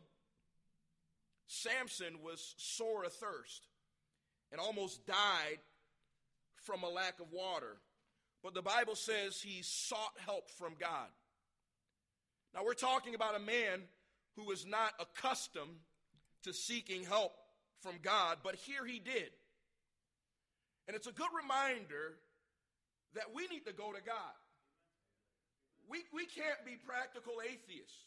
Samson 1.48 2.22
was 2.22 2.54
sore 2.58 3.06
athirst 3.06 3.68
and 4.52 4.60
almost 4.60 5.06
died 5.06 5.60
from 6.64 6.84
a 6.84 6.90
lack 6.90 7.22
of 7.22 7.32
water. 7.32 7.78
But 8.44 8.54
the 8.54 8.62
Bible 8.62 8.96
says 8.96 9.42
he 9.42 9.62
sought 9.62 10.12
help 10.18 10.50
from 10.50 10.74
God. 10.78 11.08
Now, 12.54 12.66
we're 12.66 12.74
talking 12.74 13.16
about 13.16 13.36
a 13.36 13.40
man 13.40 13.84
who 14.36 14.44
was 14.44 14.66
not 14.66 14.94
accustomed 15.00 15.78
to 16.44 16.52
seeking 16.52 17.06
help 17.06 17.34
from 17.82 17.96
God, 18.02 18.40
but 18.44 18.56
here 18.56 18.86
he 18.86 19.00
did. 19.00 19.30
And 20.88 20.96
it's 20.96 21.08
a 21.08 21.14
good 21.14 21.30
reminder 21.42 22.16
that 23.14 23.34
we 23.34 23.48
need 23.48 23.66
to 23.66 23.74
go 23.74 23.94
to 23.94 24.02
God. 24.06 24.34
We, 25.90 26.04
we 26.14 26.26
can't 26.26 26.62
be 26.66 26.78
practical 26.82 27.42
atheists. 27.44 28.06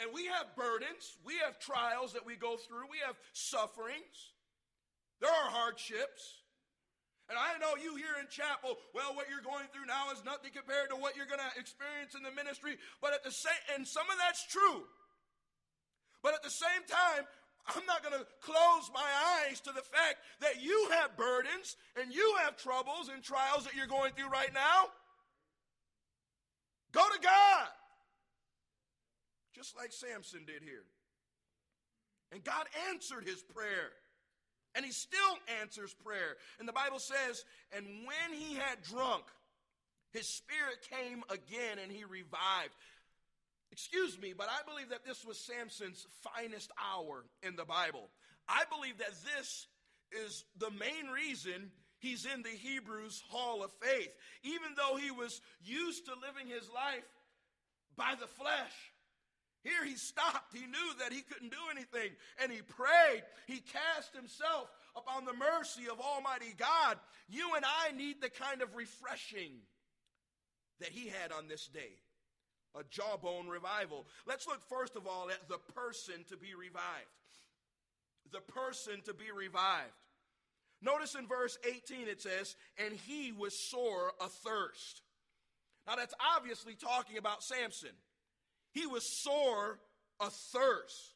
And 0.00 0.10
we 0.14 0.26
have 0.26 0.56
burdens, 0.56 1.20
we 1.22 1.38
have 1.44 1.60
trials 1.60 2.14
that 2.14 2.26
we 2.26 2.34
go 2.34 2.56
through, 2.56 2.90
we 2.90 2.98
have 3.06 3.14
sufferings, 3.32 4.34
there 5.20 5.30
are 5.30 5.50
hardships. 5.54 6.42
And 7.30 7.38
I 7.38 7.54
know 7.62 7.78
you 7.78 7.94
here 7.94 8.18
in 8.18 8.26
chapel, 8.26 8.76
well, 8.92 9.14
what 9.14 9.30
you're 9.30 9.44
going 9.46 9.70
through 9.70 9.86
now 9.86 10.10
is 10.10 10.24
nothing 10.26 10.50
compared 10.50 10.90
to 10.90 10.98
what 10.98 11.14
you're 11.14 11.30
going 11.30 11.40
to 11.40 11.54
experience 11.54 12.18
in 12.18 12.26
the 12.26 12.34
ministry. 12.34 12.76
But 13.00 13.14
at 13.14 13.22
the 13.22 13.30
same, 13.30 13.62
and 13.78 13.86
some 13.86 14.10
of 14.10 14.18
that's 14.18 14.42
true. 14.50 14.84
But 16.20 16.34
at 16.34 16.42
the 16.42 16.50
same 16.50 16.82
time, 16.90 17.24
I'm 17.70 17.86
not 17.86 18.02
going 18.02 18.18
to 18.18 18.26
close 18.42 18.90
my 18.92 19.06
eyes 19.46 19.60
to 19.62 19.72
the 19.72 19.86
fact 19.86 20.18
that 20.42 20.60
you 20.60 20.90
have 20.98 21.16
burdens 21.16 21.78
and 21.94 22.12
you 22.12 22.34
have 22.42 22.58
troubles 22.58 23.08
and 23.08 23.22
trials 23.22 23.64
that 23.64 23.74
you're 23.78 23.86
going 23.86 24.12
through 24.18 24.28
right 24.28 24.52
now. 24.52 24.90
Go 26.92 27.02
to 27.02 27.20
God. 27.22 27.68
Just 29.54 29.76
like 29.76 29.92
Samson 29.92 30.44
did 30.46 30.62
here. 30.62 30.84
And 32.32 32.42
God 32.42 32.66
answered 32.90 33.24
his 33.26 33.42
prayer. 33.42 33.90
And 34.74 34.84
he 34.84 34.92
still 34.92 35.36
answers 35.60 35.94
prayer. 36.04 36.36
And 36.58 36.66
the 36.66 36.72
Bible 36.72 36.98
says, 36.98 37.44
and 37.76 37.86
when 38.06 38.38
he 38.38 38.54
had 38.54 38.82
drunk, 38.82 39.24
his 40.12 40.26
spirit 40.26 40.86
came 40.90 41.22
again 41.28 41.78
and 41.82 41.92
he 41.92 42.04
revived. 42.04 42.72
Excuse 43.70 44.20
me, 44.20 44.34
but 44.36 44.48
I 44.48 44.68
believe 44.70 44.90
that 44.90 45.04
this 45.04 45.24
was 45.24 45.38
Samson's 45.38 46.06
finest 46.22 46.70
hour 46.78 47.24
in 47.42 47.56
the 47.56 47.64
Bible. 47.64 48.08
I 48.48 48.64
believe 48.74 48.98
that 48.98 49.14
this 49.36 49.66
is 50.24 50.44
the 50.58 50.70
main 50.70 51.10
reason 51.12 51.70
he's 52.02 52.26
in 52.26 52.42
the 52.42 52.50
Hebrews 52.50 53.22
Hall 53.30 53.64
of 53.64 53.72
Faith. 53.80 54.14
Even 54.42 54.74
though 54.76 54.96
he 54.96 55.10
was 55.10 55.40
used 55.64 56.04
to 56.04 56.12
living 56.12 56.52
his 56.52 56.68
life 56.68 57.08
by 57.96 58.14
the 58.20 58.26
flesh, 58.26 58.92
here 59.62 59.84
he 59.84 59.94
stopped. 59.94 60.52
He 60.52 60.66
knew 60.66 60.92
that 60.98 61.12
he 61.12 61.22
couldn't 61.22 61.50
do 61.50 61.70
anything. 61.70 62.10
And 62.42 62.50
he 62.50 62.62
prayed. 62.62 63.22
He 63.46 63.60
cast 63.60 64.14
himself 64.14 64.68
upon 64.96 65.24
the 65.24 65.32
mercy 65.32 65.88
of 65.90 66.00
Almighty 66.00 66.54
God. 66.58 66.98
You 67.28 67.54
and 67.54 67.64
I 67.64 67.96
need 67.96 68.20
the 68.20 68.30
kind 68.30 68.60
of 68.60 68.74
refreshing 68.74 69.52
that 70.80 70.90
he 70.90 71.08
had 71.08 71.30
on 71.32 71.46
this 71.48 71.68
day 71.68 72.02
a 72.74 72.82
jawbone 72.90 73.48
revival. 73.48 74.06
Let's 74.26 74.46
look 74.46 74.62
first 74.68 74.96
of 74.96 75.06
all 75.06 75.30
at 75.30 75.48
the 75.48 75.58
person 75.74 76.24
to 76.30 76.36
be 76.36 76.54
revived. 76.54 76.82
The 78.32 78.40
person 78.40 79.02
to 79.04 79.14
be 79.14 79.30
revived. 79.30 79.92
Notice 80.82 81.14
in 81.14 81.26
verse 81.26 81.58
18 81.64 82.08
it 82.08 82.20
says, 82.20 82.56
and 82.76 82.92
he 82.92 83.32
was 83.32 83.56
sore 83.58 84.12
athirst. 84.20 85.02
Now 85.86 85.96
that's 85.96 86.14
obviously 86.36 86.74
talking 86.74 87.18
about 87.18 87.42
Samson. 87.42 87.90
He 88.72 88.86
was 88.86 89.04
sore 89.04 89.78
athirst. 90.20 91.14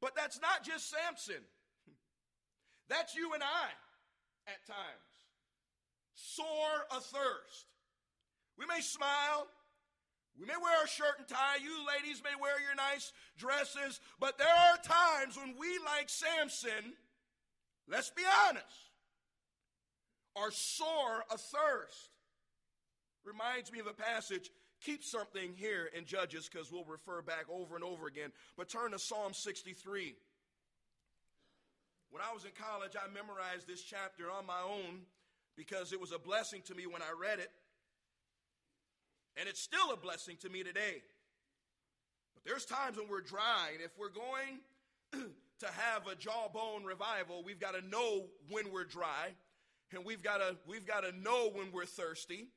But 0.00 0.14
that's 0.16 0.40
not 0.40 0.64
just 0.64 0.90
Samson. 0.90 1.42
That's 2.88 3.14
you 3.14 3.32
and 3.34 3.42
I 3.42 4.50
at 4.50 4.66
times. 4.66 5.14
Sore 6.14 6.86
athirst. 6.90 7.66
We 8.58 8.66
may 8.66 8.80
smile, 8.80 9.46
we 10.38 10.46
may 10.46 10.56
wear 10.60 10.84
a 10.84 10.88
shirt 10.88 11.18
and 11.18 11.28
tie. 11.28 11.56
You 11.62 11.86
ladies 11.86 12.22
may 12.22 12.34
wear 12.40 12.60
your 12.60 12.74
nice 12.74 13.12
dresses. 13.38 14.00
But 14.18 14.38
there 14.38 14.48
are 14.48 14.76
times 14.78 15.36
when 15.36 15.54
we, 15.58 15.68
like 15.84 16.08
Samson, 16.08 16.94
let's 17.88 18.10
be 18.10 18.22
honest, 18.48 18.91
are 20.36 20.50
sore 20.50 21.24
athirst. 21.30 22.10
Reminds 23.24 23.72
me 23.72 23.78
of 23.78 23.86
a 23.86 23.92
passage. 23.92 24.50
Keep 24.82 25.04
something 25.04 25.54
here 25.56 25.88
in 25.96 26.04
Judges 26.04 26.48
because 26.52 26.72
we'll 26.72 26.84
refer 26.84 27.22
back 27.22 27.44
over 27.48 27.76
and 27.76 27.84
over 27.84 28.08
again. 28.08 28.32
But 28.56 28.68
turn 28.68 28.90
to 28.90 28.98
Psalm 28.98 29.32
63. 29.32 30.16
When 32.10 32.22
I 32.22 32.34
was 32.34 32.44
in 32.44 32.50
college, 32.50 32.92
I 32.96 33.12
memorized 33.12 33.68
this 33.68 33.82
chapter 33.82 34.30
on 34.30 34.44
my 34.44 34.60
own 34.60 35.02
because 35.56 35.92
it 35.92 36.00
was 36.00 36.12
a 36.12 36.18
blessing 36.18 36.62
to 36.66 36.74
me 36.74 36.86
when 36.86 37.00
I 37.00 37.12
read 37.18 37.38
it. 37.38 37.50
And 39.36 39.48
it's 39.48 39.60
still 39.60 39.92
a 39.92 39.96
blessing 39.96 40.36
to 40.42 40.50
me 40.50 40.62
today. 40.62 41.02
But 42.34 42.44
there's 42.44 42.64
times 42.64 42.98
when 42.98 43.08
we're 43.08 43.20
dry, 43.20 43.70
and 43.72 43.82
if 43.82 43.92
we're 43.98 44.10
going 44.10 44.60
to 45.60 45.66
have 45.66 46.06
a 46.06 46.14
jawbone 46.14 46.84
revival, 46.84 47.42
we've 47.44 47.60
got 47.60 47.74
to 47.74 47.88
know 47.88 48.26
when 48.50 48.70
we're 48.72 48.84
dry, 48.84 49.32
and 49.94 50.04
we've 50.04 50.22
got 50.22 50.38
to 50.38 50.56
we've 50.66 50.86
got 50.86 51.00
to 51.00 51.12
know 51.12 51.50
when 51.52 51.72
we're 51.72 51.86
thirsty, 51.86 52.48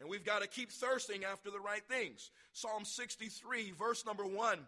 and 0.00 0.08
we've 0.08 0.24
got 0.24 0.42
to 0.42 0.48
keep 0.48 0.70
thirsting 0.70 1.24
after 1.24 1.50
the 1.50 1.60
right 1.60 1.82
things. 1.88 2.30
Psalm 2.52 2.84
63, 2.84 3.72
verse 3.72 4.04
number 4.06 4.24
1. 4.24 4.58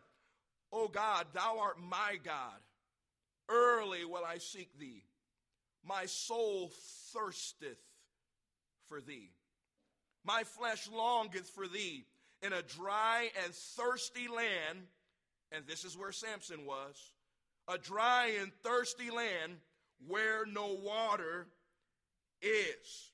O 0.73 0.89
God, 0.89 1.27
thou 1.35 1.59
art 1.61 1.77
my 1.81 2.19
God. 2.25 2.61
Early 3.49 4.05
will 4.05 4.25
I 4.25 4.39
seek 4.39 4.79
thee. 4.79 5.05
My 5.85 6.07
soul 6.07 6.71
thirsteth 7.13 7.79
for 8.89 9.01
thee. 9.01 9.31
My 10.25 10.45
flesh 10.45 10.89
longeth 10.95 11.49
for 11.51 11.67
thee 11.67 12.05
in 12.43 12.53
a 12.53 12.63
dry 12.63 13.31
and 13.45 13.53
thirsty 13.53 14.29
land. 14.29 14.87
And 15.51 15.67
this 15.67 15.85
is 15.85 15.97
where 15.97 16.13
Samson 16.13 16.65
was 16.65 17.13
a 17.69 17.79
dry 17.79 18.33
and 18.41 18.53
thirsty 18.63 19.11
land 19.11 19.53
where 20.07 20.45
no 20.47 20.79
water 20.83 21.47
is. 22.43 23.11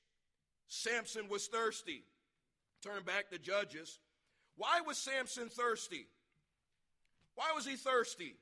Samson 0.67 1.29
was 1.29 1.47
thirsty. 1.47 2.03
Turn 2.83 3.03
back 3.03 3.29
to 3.29 3.39
Judges. 3.39 3.99
Why 4.55 4.81
was 4.85 4.97
Samson 4.97 5.49
thirsty? 5.49 6.07
Why 7.35 7.51
was 7.55 7.65
he 7.65 7.75
thirsty? 7.75 8.35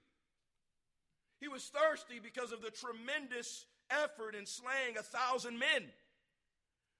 He 1.39 1.48
was 1.48 1.65
thirsty 1.65 2.20
because 2.20 2.51
of 2.51 2.62
the 2.62 2.72
tremendous 2.72 3.65
effort 3.89 4.36
in 4.36 4.46
slaying 4.46 4.98
a 4.98 5.03
thousand 5.03 5.60
men. 5.60 5.84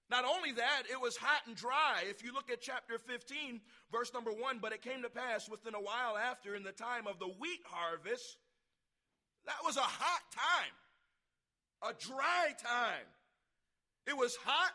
Not 0.10 0.24
only 0.24 0.54
that, 0.54 0.84
it 0.90 1.02
was 1.02 1.18
hot 1.18 1.42
and 1.48 1.56
dry. 1.56 2.04
If 2.04 2.24
you 2.24 2.34
look 2.34 2.50
at 2.50 2.62
chapter 2.62 2.98
15, 2.98 3.60
verse 3.92 4.14
number 4.14 4.32
1, 4.32 4.60
but 4.62 4.72
it 4.72 4.82
came 4.82 5.02
to 5.02 5.10
pass 5.10 5.50
within 5.50 5.76
a 5.76 5.82
while 5.82 6.18
after, 6.18 6.56
in 6.56 6.64
the 6.64 6.72
time 6.72 7.08
of 7.08 7.20
the 7.20 7.28
wheat 7.28 7.60
harvest, 7.66 8.38
that 9.46 9.58
was 9.66 9.76
a 9.76 9.82
hot 9.82 10.22
time, 10.32 11.92
a 11.92 11.94
dry 12.00 12.54
time. 12.64 13.06
It 14.08 14.16
was 14.16 14.38
hot 14.44 14.72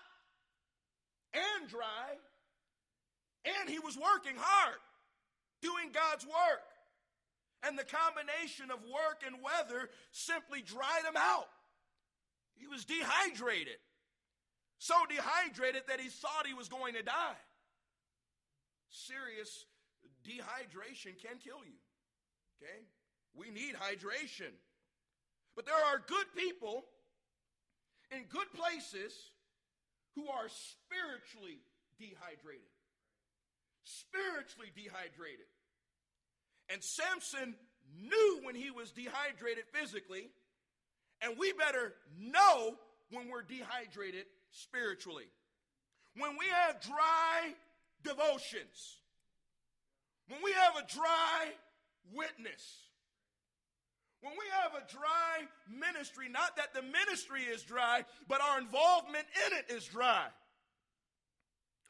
and 1.33 1.69
dry, 1.69 2.12
and 3.45 3.69
he 3.69 3.79
was 3.79 3.97
working 3.97 4.37
hard, 4.39 4.79
doing 5.62 5.91
God's 5.93 6.27
work. 6.27 6.62
And 7.65 7.79
the 7.79 7.85
combination 7.85 8.71
of 8.71 8.83
work 8.83 9.23
and 9.25 9.37
weather 9.43 9.89
simply 10.11 10.62
dried 10.62 11.05
him 11.09 11.17
out. 11.17 11.49
He 12.55 12.67
was 12.67 12.85
dehydrated. 12.85 13.79
So 14.79 14.95
dehydrated 15.09 15.83
that 15.89 16.01
he 16.01 16.09
thought 16.09 16.47
he 16.47 16.55
was 16.55 16.69
going 16.69 16.95
to 16.95 17.03
die. 17.03 17.41
Serious 18.91 19.65
dehydration 20.27 21.17
can 21.23 21.39
kill 21.39 21.62
you. 21.65 21.79
Okay? 22.61 22.83
We 23.35 23.51
need 23.51 23.77
hydration. 23.77 24.53
But 25.55 25.67
there 25.67 25.75
are 25.75 26.03
good 26.07 26.27
people 26.37 26.85
in 28.14 28.25
good 28.28 28.50
places 28.54 29.12
who 30.14 30.28
are 30.28 30.49
spiritually 30.49 31.59
dehydrated. 31.99 32.69
Spiritually 33.85 34.71
dehydrated. 34.76 35.47
And 36.71 36.83
Samson 36.83 37.54
knew 37.97 38.40
when 38.45 38.54
he 38.54 38.71
was 38.71 38.92
dehydrated 38.92 39.64
physically, 39.73 40.31
and 41.21 41.37
we 41.38 41.52
better 41.52 41.95
know 42.19 42.76
when 43.11 43.28
we're 43.28 43.42
dehydrated 43.42 44.26
spiritually. 44.50 45.26
When 46.16 46.37
we 46.38 46.47
have 46.47 46.81
dry 46.81 47.54
devotions, 48.04 48.99
when 50.28 50.40
we 50.42 50.52
have 50.52 50.76
a 50.76 50.87
dry 50.92 51.52
witness, 52.14 52.62
when 54.23 54.33
we 54.35 54.45
have 54.62 54.73
a 54.75 54.91
dry 54.91 55.49
ministry, 55.69 56.29
not 56.29 56.57
that 56.57 56.73
the 56.73 56.83
ministry 56.83 57.43
is 57.43 57.62
dry, 57.62 58.05
but 58.29 58.41
our 58.41 58.59
involvement 58.61 59.26
in 59.47 59.59
it 59.59 59.76
is 59.76 59.85
dry. 59.85 60.26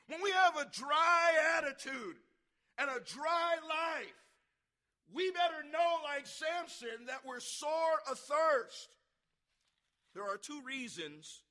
When 0.09 0.23
we 0.23 0.31
have 0.31 0.57
a 0.57 0.71
dry 0.71 1.33
attitude 1.59 2.17
and 2.79 2.91
a 2.91 3.01
dry 3.01 3.57
life, 3.69 4.15
we 5.15 5.31
better 5.31 5.63
know, 5.71 5.99
like 6.05 6.27
Samson, 6.27 7.07
that 7.07 7.21
we're 7.27 7.41
sore 7.41 8.01
athirst. 8.11 8.97
There 10.15 10.25
are 10.25 10.39
two 10.39 10.63
reasons 10.63 11.43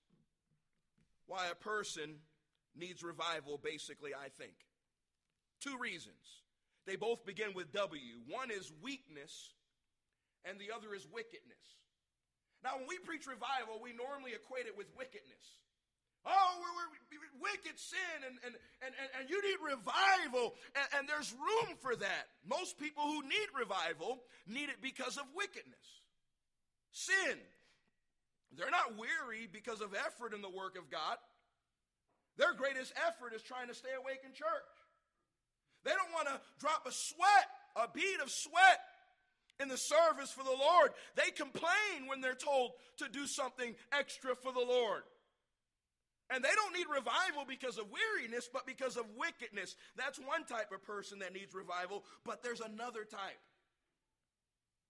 why 1.27 1.47
a 1.51 1.55
person 1.55 2.15
needs 2.75 3.03
revival, 3.03 3.59
basically, 3.63 4.11
I 4.15 4.29
think. 4.29 4.53
Two 5.59 5.77
reasons. 5.77 6.41
They 6.88 6.95
both 6.95 7.23
begin 7.23 7.53
with 7.53 7.71
W. 7.71 8.01
One 8.27 8.50
is 8.50 8.71
weakness, 8.81 9.53
and 10.45 10.60
the 10.60 10.74
other 10.74 10.93
is 10.93 11.07
wickedness. 11.10 11.65
Now, 12.63 12.77
when 12.77 12.86
we 12.86 13.01
preach 13.01 13.25
revival, 13.25 13.81
we 13.81 13.93
normally 13.93 14.38
equate 14.38 14.69
it 14.69 14.77
with 14.77 14.89
wickedness. 14.93 15.62
Oh, 16.21 16.53
we're, 16.62 16.77
we're, 16.77 16.93
wicked 17.41 17.74
sin, 17.81 18.21
and, 18.21 18.38
and, 18.45 18.53
and, 18.86 18.93
and, 19.17 19.25
you 19.25 19.41
need 19.41 19.57
revival, 19.57 20.53
and, 20.77 20.88
and 20.93 21.03
there's 21.10 21.33
room 21.33 21.74
for 21.81 21.95
that. 21.98 22.29
Most 22.45 22.77
people 22.77 23.01
who 23.01 23.25
need 23.25 23.50
revival 23.57 24.21
need 24.45 24.69
it 24.69 24.77
because 24.81 25.17
of 25.17 25.25
wickedness. 25.33 25.81
Sin. 26.92 27.42
They're 28.53 28.70
not 28.70 28.94
weary 28.94 29.50
because 29.50 29.81
of 29.81 29.96
effort 29.96 30.37
in 30.37 30.46
the 30.46 30.53
work 30.53 30.77
of 30.77 30.92
God. 30.92 31.18
Their 32.37 32.53
greatest 32.53 32.94
effort 33.07 33.33
is 33.33 33.42
trying 33.42 33.68
to 33.70 33.75
stay 33.75 33.96
awake 33.98 34.22
in 34.22 34.33
church. 34.33 34.75
They 35.83 35.92
don't 35.92 36.13
want 36.13 36.27
to 36.27 36.37
drop 36.59 36.85
a 36.85 36.92
sweat, 36.92 37.48
a 37.75 37.89
bead 37.89 38.22
of 38.22 38.29
sweat 38.29 38.79
in 39.59 39.68
the 39.68 39.77
service 39.77 40.31
for 40.31 40.44
the 40.44 40.50
Lord. 40.50 40.92
They 41.16 41.31
complain 41.31 42.07
when 42.07 42.22
they're 42.22 42.33
told 42.33 42.72
to 42.98 43.09
do 43.09 43.27
something 43.27 43.75
extra 43.92 44.35
for 44.35 44.51
the 44.51 44.59
Lord. 44.59 45.03
And 46.33 46.44
they 46.44 46.50
don't 46.55 46.74
need 46.74 46.87
revival 46.87 47.44
because 47.48 47.77
of 47.77 47.85
weariness, 47.92 48.50
but 48.51 48.66
because 48.66 48.96
of 48.96 49.05
wickedness. 49.18 49.75
That's 49.98 50.18
one 50.18 50.46
type 50.46 50.72
of 50.74 50.83
person 50.83 51.20
that 51.20 51.33
needs 51.33 51.53
revival, 51.53 52.05
but 52.25 52.42
there's 52.42 52.61
another 52.61 53.03
type. 53.03 53.40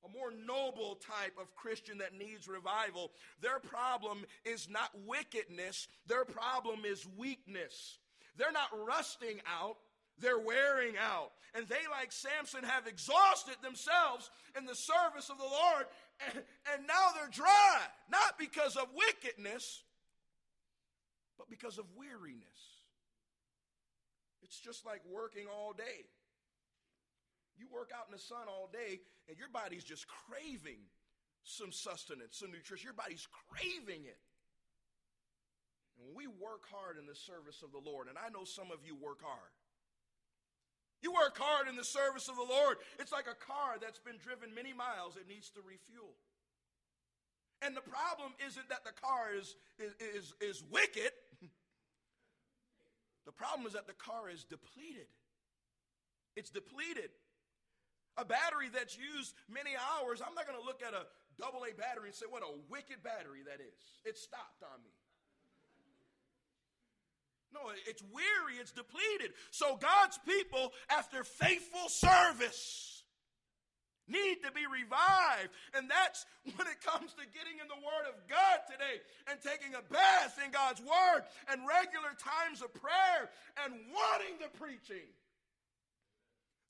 A 0.06 0.10
more 0.10 0.32
noble 0.32 0.96
type 0.96 1.34
of 1.40 1.54
Christian 1.56 1.98
that 2.00 2.14
needs 2.14 2.48
revival. 2.48 3.12
Their 3.42 3.60
problem 3.60 4.26
is 4.46 4.70
not 4.70 4.92
wickedness, 5.06 5.88
their 6.08 6.26
problem 6.26 6.86
is 6.86 7.08
weakness. 7.18 8.00
They're 8.38 8.52
not 8.52 8.70
rusting 8.88 9.42
out, 9.46 9.78
they're 10.22 10.40
wearing 10.40 10.96
out. 10.98 11.32
And 11.54 11.68
they, 11.68 11.84
like 11.92 12.12
Samson, 12.12 12.64
have 12.64 12.88
exhausted 12.88 13.56
themselves 13.62 14.30
in 14.58 14.66
the 14.66 14.76
service 14.76 15.30
of 15.30 15.38
the 15.38 15.44
Lord, 15.44 15.86
and, 16.30 16.44
and 16.74 16.88
now 16.88 17.12
they're 17.14 17.30
dry. 17.30 17.78
Not 18.10 18.40
because 18.40 18.78
of 18.78 18.88
wickedness, 18.96 19.84
but 21.38 21.50
because 21.50 21.78
of 21.78 21.86
weariness. 21.98 22.62
It's 24.44 24.60
just 24.60 24.86
like 24.86 25.02
working 25.12 25.46
all 25.52 25.74
day. 25.74 26.08
You 27.58 27.68
work 27.72 27.92
out 27.96 28.08
in 28.08 28.14
the 28.14 28.22
sun 28.22 28.48
all 28.48 28.70
day, 28.72 29.02
and 29.28 29.38
your 29.38 29.50
body's 29.52 29.84
just 29.84 30.06
craving 30.08 30.80
some 31.44 31.72
sustenance, 31.72 32.38
some 32.40 32.52
nutrition. 32.52 32.86
Your 32.86 32.94
body's 32.94 33.28
craving 33.50 34.06
it. 34.06 34.20
And 36.00 36.16
we 36.16 36.28
work 36.28 36.66
hard 36.72 36.98
in 36.98 37.06
the 37.06 37.16
service 37.16 37.62
of 37.62 37.72
the 37.72 37.82
Lord, 37.84 38.08
and 38.08 38.18
I 38.18 38.30
know 38.30 38.44
some 38.46 38.72
of 38.72 38.80
you 38.86 38.96
work 38.96 39.22
hard, 39.22 39.52
you 41.02 41.12
work 41.12 41.38
hard 41.38 41.68
in 41.68 41.76
the 41.76 41.84
service 41.84 42.30
of 42.30 42.36
the 42.36 42.46
Lord. 42.46 42.78
It's 43.00 43.12
like 43.12 43.26
a 43.26 43.38
car 43.38 43.82
that's 43.82 44.00
been 44.00 44.18
driven 44.22 44.54
many 44.54 44.74
miles, 44.74 45.18
it 45.18 45.28
needs 45.28 45.50
to 45.58 45.62
refuel. 45.66 46.14
And 47.62 47.78
the 47.78 47.86
problem 47.86 48.34
isn't 48.42 48.70
that 48.70 48.84
the 48.86 48.94
car 48.98 49.38
is, 49.38 49.56
is, 49.78 49.94
is, 50.02 50.34
is 50.42 50.64
wicked. 50.72 51.14
the 53.26 53.32
problem 53.32 53.68
is 53.68 53.74
that 53.74 53.86
the 53.86 53.98
car 53.98 54.30
is 54.34 54.44
depleted. 54.44 55.06
It's 56.36 56.50
depleted. 56.50 57.14
A 58.18 58.26
battery 58.26 58.70
that's 58.74 58.98
used 58.98 59.34
many 59.48 59.78
hours, 59.78 60.22
I'm 60.26 60.34
not 60.34 60.50
going 60.50 60.58
to 60.60 60.66
look 60.66 60.82
at 60.82 60.94
a 60.94 61.06
double 61.38 61.64
A 61.70 61.74
battery 61.78 62.10
and 62.10 62.18
say, 62.18 62.26
what 62.30 62.42
a 62.42 62.54
wicked 62.70 63.06
battery 63.06 63.46
that 63.46 63.62
is. 63.62 63.82
It 64.06 64.18
stopped 64.18 64.66
on 64.66 64.82
me. 64.84 64.92
No, 67.54 67.72
it's 67.88 68.04
weary, 68.12 68.60
it's 68.60 68.72
depleted. 68.72 69.36
So 69.52 69.76
God's 69.76 70.18
people, 70.26 70.72
after 70.90 71.24
faithful 71.24 71.90
service, 71.90 73.04
need 74.08 74.44
to 74.44 74.52
be 74.52 74.68
revived. 74.68 75.52
And 75.76 75.88
that's 75.92 76.26
when 76.56 76.68
it 76.68 76.80
comes 76.84 77.16
to 77.16 77.24
getting 77.32 77.60
in 77.60 77.68
the 77.68 77.80
Word 77.80 78.08
of 78.08 78.16
God 78.28 78.64
today 78.68 79.04
and 79.32 79.40
taking 79.40 79.76
a 79.76 79.84
bath 79.88 80.40
in 80.44 80.52
God's 80.52 80.84
Word 80.84 81.24
and 81.52 81.64
regular 81.68 82.16
times 82.20 82.64
of 82.64 82.72
prayer 82.76 83.32
and 83.64 83.76
wanting 83.92 84.40
the 84.40 84.52
preaching. 84.60 85.08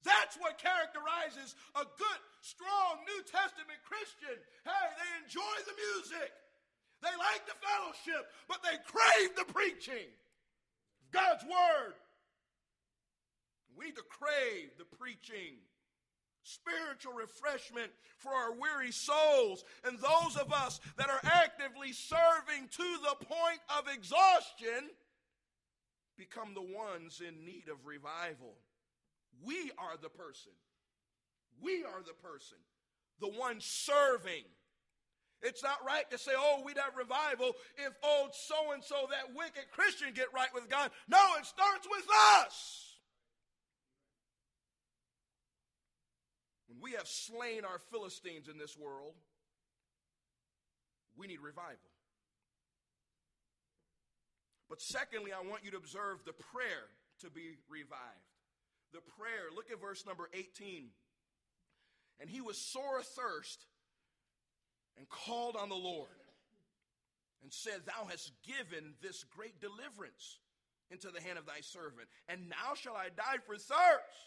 That's 0.01 0.33
what 0.41 0.57
characterizes 0.57 1.53
a 1.77 1.85
good, 1.85 2.19
strong 2.41 3.05
New 3.05 3.21
Testament 3.29 3.77
Christian. 3.85 4.33
Hey, 4.65 4.85
they 4.97 5.09
enjoy 5.21 5.55
the 5.69 5.77
music. 5.77 6.33
They 7.05 7.13
like 7.17 7.45
the 7.45 7.57
fellowship, 7.61 8.29
but 8.49 8.61
they 8.65 8.77
crave 8.85 9.33
the 9.37 9.45
preaching. 9.49 10.09
God's 11.11 11.43
Word. 11.43 11.93
We 13.77 13.85
need 13.85 13.95
to 13.95 14.03
crave 14.03 14.71
the 14.77 14.85
preaching 14.97 15.57
spiritual 16.43 17.13
refreshment 17.13 17.91
for 18.17 18.31
our 18.31 18.53
weary 18.53 18.91
souls, 18.91 19.63
and 19.85 19.97
those 19.97 20.35
of 20.37 20.51
us 20.51 20.79
that 20.97 21.09
are 21.09 21.21
actively 21.23 21.93
serving 21.93 22.67
to 22.71 22.97
the 23.03 23.25
point 23.25 23.59
of 23.77 23.85
exhaustion 23.93 24.89
become 26.17 26.53
the 26.53 26.61
ones 26.61 27.21
in 27.25 27.45
need 27.45 27.67
of 27.71 27.85
revival. 27.85 28.55
We 29.43 29.71
are 29.77 29.97
the 30.01 30.09
person. 30.09 30.51
We 31.61 31.83
are 31.83 32.01
the 32.05 32.27
person, 32.27 32.57
the 33.19 33.29
one 33.29 33.57
serving. 33.59 34.43
It's 35.41 35.63
not 35.63 35.83
right 35.85 36.09
to 36.11 36.17
say, 36.17 36.31
oh, 36.35 36.61
we'd 36.63 36.77
have 36.77 36.95
revival 36.95 37.53
if 37.77 37.93
old 38.03 38.35
so 38.35 38.73
and 38.73 38.83
so, 38.83 39.07
that 39.09 39.35
wicked 39.35 39.71
Christian, 39.71 40.13
get 40.13 40.27
right 40.35 40.53
with 40.53 40.69
God. 40.69 40.91
No, 41.07 41.21
it 41.39 41.45
starts 41.45 41.87
with 41.89 42.05
us. 42.39 42.95
When 46.67 46.79
we 46.79 46.91
have 46.91 47.07
slain 47.07 47.65
our 47.65 47.79
Philistines 47.91 48.47
in 48.47 48.57
this 48.57 48.77
world, 48.77 49.13
we 51.17 51.27
need 51.27 51.41
revival. 51.41 51.77
But 54.69 54.81
secondly, 54.81 55.33
I 55.33 55.41
want 55.41 55.65
you 55.65 55.71
to 55.71 55.77
observe 55.77 56.23
the 56.25 56.33
prayer 56.33 56.87
to 57.21 57.29
be 57.29 57.57
revived. 57.67 57.99
the 58.93 59.01
prayer. 59.17 59.49
Look 59.55 59.71
at 59.71 59.81
verse 59.81 60.05
number 60.05 60.29
18. 60.33 60.89
And 62.19 62.29
he 62.29 62.41
was 62.41 62.57
sore 62.57 62.99
athirst 62.99 63.65
and 64.97 65.07
called 65.09 65.55
on 65.55 65.69
the 65.69 65.75
Lord 65.75 66.09
and 67.43 67.51
said, 67.51 67.81
Thou 67.85 68.05
hast 68.09 68.31
given 68.43 68.93
this 69.01 69.23
great 69.35 69.59
deliverance 69.59 70.39
into 70.91 71.09
the 71.09 71.21
hand 71.21 71.39
of 71.39 71.45
thy 71.45 71.61
servant, 71.61 72.07
and 72.27 72.49
now 72.49 72.75
shall 72.75 72.95
I 72.95 73.07
die 73.15 73.39
for 73.47 73.55
thirst 73.55 74.21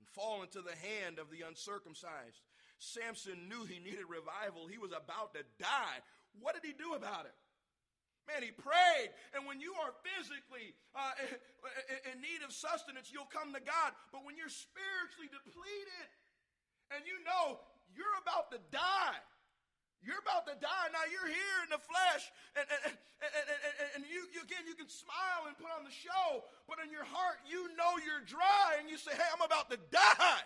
and 0.00 0.08
fall 0.08 0.42
into 0.42 0.62
the 0.62 0.74
hand 0.74 1.18
of 1.18 1.30
the 1.30 1.46
uncircumcised. 1.46 2.40
Samson 2.78 3.48
knew 3.50 3.66
he 3.66 3.82
needed 3.82 4.06
revival. 4.08 4.70
He 4.70 4.78
was 4.78 4.94
about 4.94 5.34
to 5.34 5.42
die. 5.58 5.98
What 6.40 6.54
did 6.54 6.64
he 6.64 6.72
do 6.72 6.94
about 6.94 7.26
it? 7.26 7.34
Man, 8.30 8.44
he 8.44 8.52
prayed. 8.52 9.10
And 9.32 9.48
when 9.48 9.58
you 9.58 9.72
are 9.80 9.90
physically 10.04 10.76
uh, 10.94 11.16
in 12.12 12.20
need 12.20 12.44
of 12.44 12.52
sustenance, 12.52 13.08
you'll 13.08 13.28
come 13.32 13.56
to 13.56 13.62
God. 13.64 13.90
But 14.12 14.22
when 14.22 14.36
you're 14.36 14.52
spiritually 14.52 15.32
depleted 15.32 16.08
and 16.92 17.02
you 17.08 17.18
know 17.24 17.58
you're 17.90 18.18
about 18.20 18.52
to 18.52 18.60
die, 18.70 19.20
you're 20.02 20.22
about 20.22 20.46
to 20.46 20.54
die. 20.62 20.86
Now 20.94 21.02
you're 21.10 21.26
here 21.26 21.58
in 21.66 21.70
the 21.74 21.82
flesh, 21.82 22.22
and, 22.54 22.66
and, 22.70 22.80
and, 22.94 23.32
and, 23.46 23.88
and 23.98 24.02
you, 24.06 24.30
you, 24.30 24.40
again, 24.46 24.62
you 24.66 24.78
can 24.78 24.86
smile 24.86 25.50
and 25.50 25.58
put 25.58 25.70
on 25.74 25.82
the 25.82 25.94
show, 25.94 26.46
but 26.70 26.78
in 26.78 26.94
your 26.94 27.06
heart, 27.06 27.42
you 27.50 27.66
know 27.74 27.98
you're 27.98 28.22
dry, 28.22 28.78
and 28.78 28.86
you 28.86 28.96
say, 28.96 29.10
Hey, 29.12 29.26
I'm 29.34 29.42
about 29.42 29.70
to 29.74 29.78
die. 29.90 30.44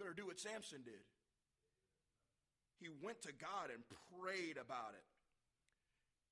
Better 0.00 0.16
do 0.16 0.24
what 0.24 0.40
Samson 0.40 0.80
did. 0.80 1.04
He 2.80 2.88
went 3.04 3.20
to 3.28 3.32
God 3.36 3.68
and 3.68 3.84
prayed 4.16 4.56
about 4.56 4.96
it. 4.96 5.04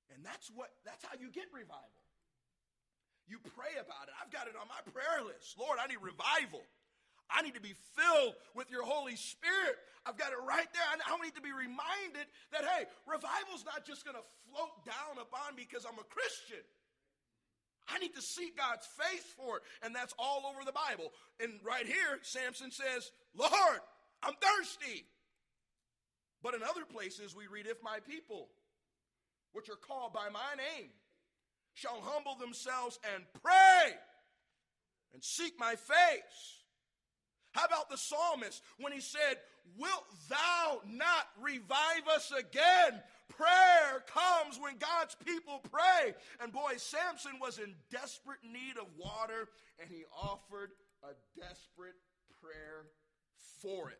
And 0.09 0.25
that's 0.25 0.49
what 0.49 0.73
that's 0.81 1.05
how 1.05 1.13
you 1.21 1.29
get 1.29 1.45
revival. 1.53 2.01
You 3.29 3.37
pray 3.53 3.77
about 3.77 4.09
it. 4.09 4.13
I've 4.17 4.33
got 4.33 4.49
it 4.49 4.57
on 4.57 4.65
my 4.65 4.81
prayer 4.89 5.21
list. 5.21 5.53
Lord, 5.53 5.77
I 5.77 5.85
need 5.85 6.01
revival. 6.01 6.65
I 7.29 7.41
need 7.41 7.53
to 7.55 7.61
be 7.61 7.75
filled 7.93 8.35
with 8.55 8.71
your 8.71 8.83
Holy 8.83 9.15
Spirit. 9.15 9.77
I've 10.05 10.17
got 10.17 10.31
it 10.31 10.41
right 10.47 10.67
there. 10.73 10.83
I 10.89 11.21
need 11.21 11.35
to 11.35 11.41
be 11.41 11.51
reminded 11.51 12.25
that, 12.51 12.65
hey, 12.65 12.85
revival's 13.05 13.63
not 13.65 13.85
just 13.85 14.03
going 14.03 14.17
to 14.17 14.25
float 14.49 14.85
down 14.85 15.21
upon 15.21 15.55
me 15.55 15.67
because 15.69 15.85
I'm 15.85 15.99
a 15.99 16.07
Christian. 16.09 16.63
I 17.87 17.99
need 17.99 18.15
to 18.15 18.21
seek 18.21 18.57
God's 18.57 18.87
face 18.97 19.25
for 19.37 19.57
it. 19.57 19.63
And 19.83 19.95
that's 19.95 20.13
all 20.17 20.45
over 20.49 20.65
the 20.65 20.73
Bible. 20.73 21.11
And 21.39 21.59
right 21.65 21.85
here, 21.85 22.17
Samson 22.21 22.71
says, 22.71 23.11
Lord, 23.35 23.81
I'm 24.23 24.33
thirsty. 24.41 25.05
But 26.41 26.55
in 26.55 26.63
other 26.63 26.85
places, 26.85 27.35
we 27.35 27.47
read, 27.47 27.67
if 27.67 27.83
my 27.83 27.99
people 28.07 28.49
which 29.53 29.69
are 29.69 29.75
called 29.75 30.13
by 30.13 30.29
my 30.29 30.55
name, 30.57 30.89
shall 31.73 32.01
humble 32.01 32.35
themselves 32.35 32.99
and 33.15 33.23
pray 33.41 33.93
and 35.13 35.23
seek 35.23 35.59
my 35.59 35.75
face. 35.75 36.58
How 37.59 37.65
about 37.65 37.89
the 37.89 37.97
psalmist 37.97 38.63
when 38.77 38.93
he 38.93 39.01
said, 39.01 39.35
Wilt 39.77 40.05
thou 40.29 40.79
not 40.87 41.27
revive 41.41 42.07
us 42.15 42.31
again? 42.31 43.01
Prayer 43.27 44.03
comes 44.07 44.57
when 44.59 44.77
God's 44.77 45.15
people 45.25 45.61
pray. 45.69 46.13
And 46.41 46.53
boy, 46.53 46.73
Samson 46.77 47.33
was 47.41 47.59
in 47.59 47.75
desperate 47.91 48.39
need 48.43 48.77
of 48.79 48.87
water, 48.97 49.49
and 49.77 49.89
he 49.89 50.05
offered 50.17 50.71
a 51.03 51.11
desperate 51.37 51.95
prayer 52.41 52.85
for 53.61 53.89
it. 53.89 53.99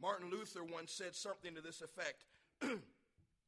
Martin 0.00 0.30
Luther 0.30 0.62
once 0.62 0.92
said 0.92 1.16
something 1.16 1.56
to 1.56 1.60
this 1.60 1.82
effect. 1.82 2.24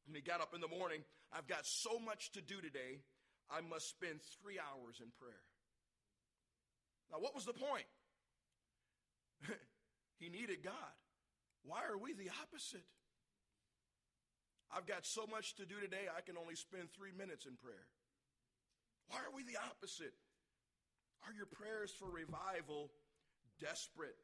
When 0.07 0.15
he 0.15 0.21
got 0.21 0.39
up 0.39 0.55
in 0.55 0.61
the 0.61 0.69
morning, 0.69 1.01
I've 1.33 1.47
got 1.47 1.65
so 1.65 1.99
much 1.99 2.31
to 2.31 2.41
do 2.41 2.61
today, 2.61 3.03
I 3.51 3.59
must 3.59 3.89
spend 3.89 4.21
three 4.41 4.55
hours 4.55 5.01
in 5.01 5.11
prayer. 5.19 5.43
Now, 7.11 7.17
what 7.19 7.35
was 7.35 7.43
the 7.43 7.51
point? 7.51 7.83
he 10.19 10.29
needed 10.29 10.63
God. 10.63 10.95
Why 11.63 11.83
are 11.83 11.97
we 11.97 12.13
the 12.13 12.31
opposite? 12.41 12.85
I've 14.71 14.87
got 14.87 15.05
so 15.05 15.25
much 15.27 15.55
to 15.55 15.65
do 15.65 15.79
today, 15.79 16.11
I 16.11 16.21
can 16.21 16.37
only 16.37 16.55
spend 16.55 16.91
three 16.91 17.15
minutes 17.15 17.45
in 17.45 17.55
prayer. 17.55 17.87
Why 19.07 19.23
are 19.23 19.31
we 19.33 19.43
the 19.43 19.55
opposite? 19.55 20.13
Are 21.23 21.33
your 21.33 21.47
prayers 21.47 21.91
for 21.95 22.11
revival 22.11 22.91
desperate? 23.59 24.19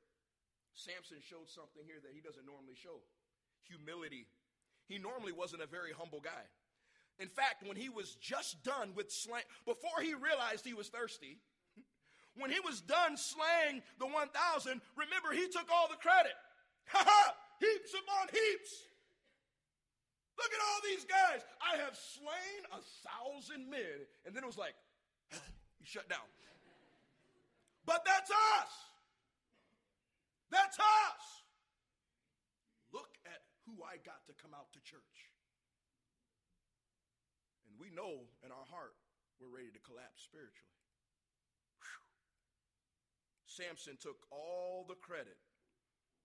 Samson 0.76 1.24
showed 1.24 1.48
something 1.48 1.84
here 1.86 2.02
that 2.04 2.12
he 2.12 2.20
doesn't 2.20 2.46
normally 2.46 2.76
show 2.76 3.00
humility. 3.64 4.28
He 4.88 4.98
normally 5.00 5.32
wasn't 5.32 5.64
a 5.64 5.68
very 5.68 5.92
humble 5.96 6.20
guy. 6.20 6.44
In 7.20 7.30
fact, 7.30 7.64
when 7.66 7.78
he 7.78 7.90
was 7.90 8.16
just 8.16 8.64
done 8.64 8.92
with 8.96 9.12
slaying, 9.12 9.46
before 9.66 10.02
he 10.02 10.14
realized 10.14 10.66
he 10.66 10.74
was 10.74 10.90
thirsty, 10.90 11.40
when 12.38 12.52
he 12.52 12.60
was 12.60 12.82
done 12.82 13.18
slaying 13.18 13.82
the 14.00 14.08
1,000, 14.08 14.82
remember, 14.96 15.32
he 15.34 15.48
took 15.48 15.70
all 15.72 15.88
the 15.88 16.00
credit. 16.00 16.34
Ha 16.88 17.00
ha! 17.00 17.34
Heaps 17.64 17.96
upon 17.96 18.28
heaps. 18.28 18.72
Look 20.36 20.52
at 20.52 20.60
all 20.60 20.80
these 20.84 21.06
guys. 21.08 21.40
I 21.64 21.78
have 21.80 21.96
slain 21.96 22.60
a 22.76 22.84
thousand 23.08 23.70
men. 23.72 24.04
And 24.26 24.36
then 24.36 24.44
it 24.44 24.48
was 24.48 24.58
like, 24.58 24.76
he 25.80 25.86
shut 25.86 26.10
down. 26.10 26.28
But 27.86 28.04
that's 28.04 28.30
us. 28.30 28.74
That's 30.52 30.78
us 30.78 31.44
Look 32.94 33.18
at 33.26 33.42
who 33.66 33.82
I 33.82 33.98
got 34.06 34.22
to 34.30 34.34
come 34.38 34.54
out 34.54 34.70
to 34.78 34.80
church. 34.86 35.18
And 37.66 37.74
we 37.82 37.90
know 37.90 38.30
in 38.46 38.54
our 38.54 38.68
heart 38.70 38.94
we're 39.42 39.50
ready 39.50 39.74
to 39.74 39.82
collapse 39.82 40.22
spiritually. 40.22 40.73
Samson 43.56 43.98
took 44.00 44.18
all 44.32 44.86
the 44.88 44.96
credit. 44.96 45.38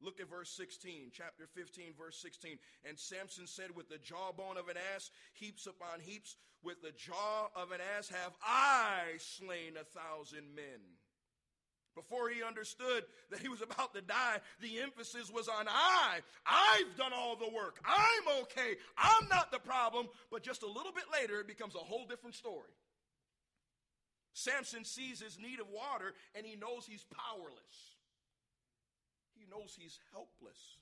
Look 0.00 0.20
at 0.20 0.30
verse 0.30 0.50
16, 0.50 1.10
chapter 1.12 1.48
15, 1.54 1.94
verse 1.98 2.16
16. 2.22 2.58
And 2.88 2.98
Samson 2.98 3.46
said, 3.46 3.74
With 3.74 3.88
the 3.88 3.98
jawbone 3.98 4.56
of 4.56 4.68
an 4.68 4.76
ass, 4.94 5.10
heaps 5.34 5.66
upon 5.66 6.00
heaps, 6.00 6.36
with 6.62 6.80
the 6.82 6.92
jaw 6.92 7.48
of 7.56 7.72
an 7.72 7.80
ass 7.96 8.08
have 8.08 8.32
I 8.42 9.18
slain 9.18 9.74
a 9.74 9.84
thousand 9.84 10.54
men. 10.54 10.98
Before 11.96 12.28
he 12.28 12.44
understood 12.44 13.04
that 13.30 13.40
he 13.40 13.48
was 13.48 13.60
about 13.60 13.92
to 13.94 14.00
die, 14.00 14.38
the 14.60 14.78
emphasis 14.78 15.32
was 15.32 15.48
on 15.48 15.66
I. 15.68 16.20
I've 16.46 16.96
done 16.96 17.12
all 17.12 17.34
the 17.34 17.52
work. 17.52 17.80
I'm 17.84 18.42
okay. 18.42 18.76
I'm 18.96 19.28
not 19.28 19.50
the 19.50 19.58
problem. 19.58 20.06
But 20.30 20.44
just 20.44 20.62
a 20.62 20.68
little 20.68 20.92
bit 20.92 21.04
later, 21.12 21.40
it 21.40 21.48
becomes 21.48 21.74
a 21.74 21.78
whole 21.78 22.06
different 22.06 22.36
story. 22.36 22.70
Samson 24.38 24.86
sees 24.86 25.18
his 25.18 25.34
need 25.34 25.58
of 25.58 25.66
water 25.66 26.14
and 26.38 26.46
he 26.46 26.54
knows 26.54 26.86
he's 26.86 27.02
powerless. 27.10 27.98
He 29.34 29.42
knows 29.50 29.74
he's 29.74 29.98
helpless. 30.14 30.78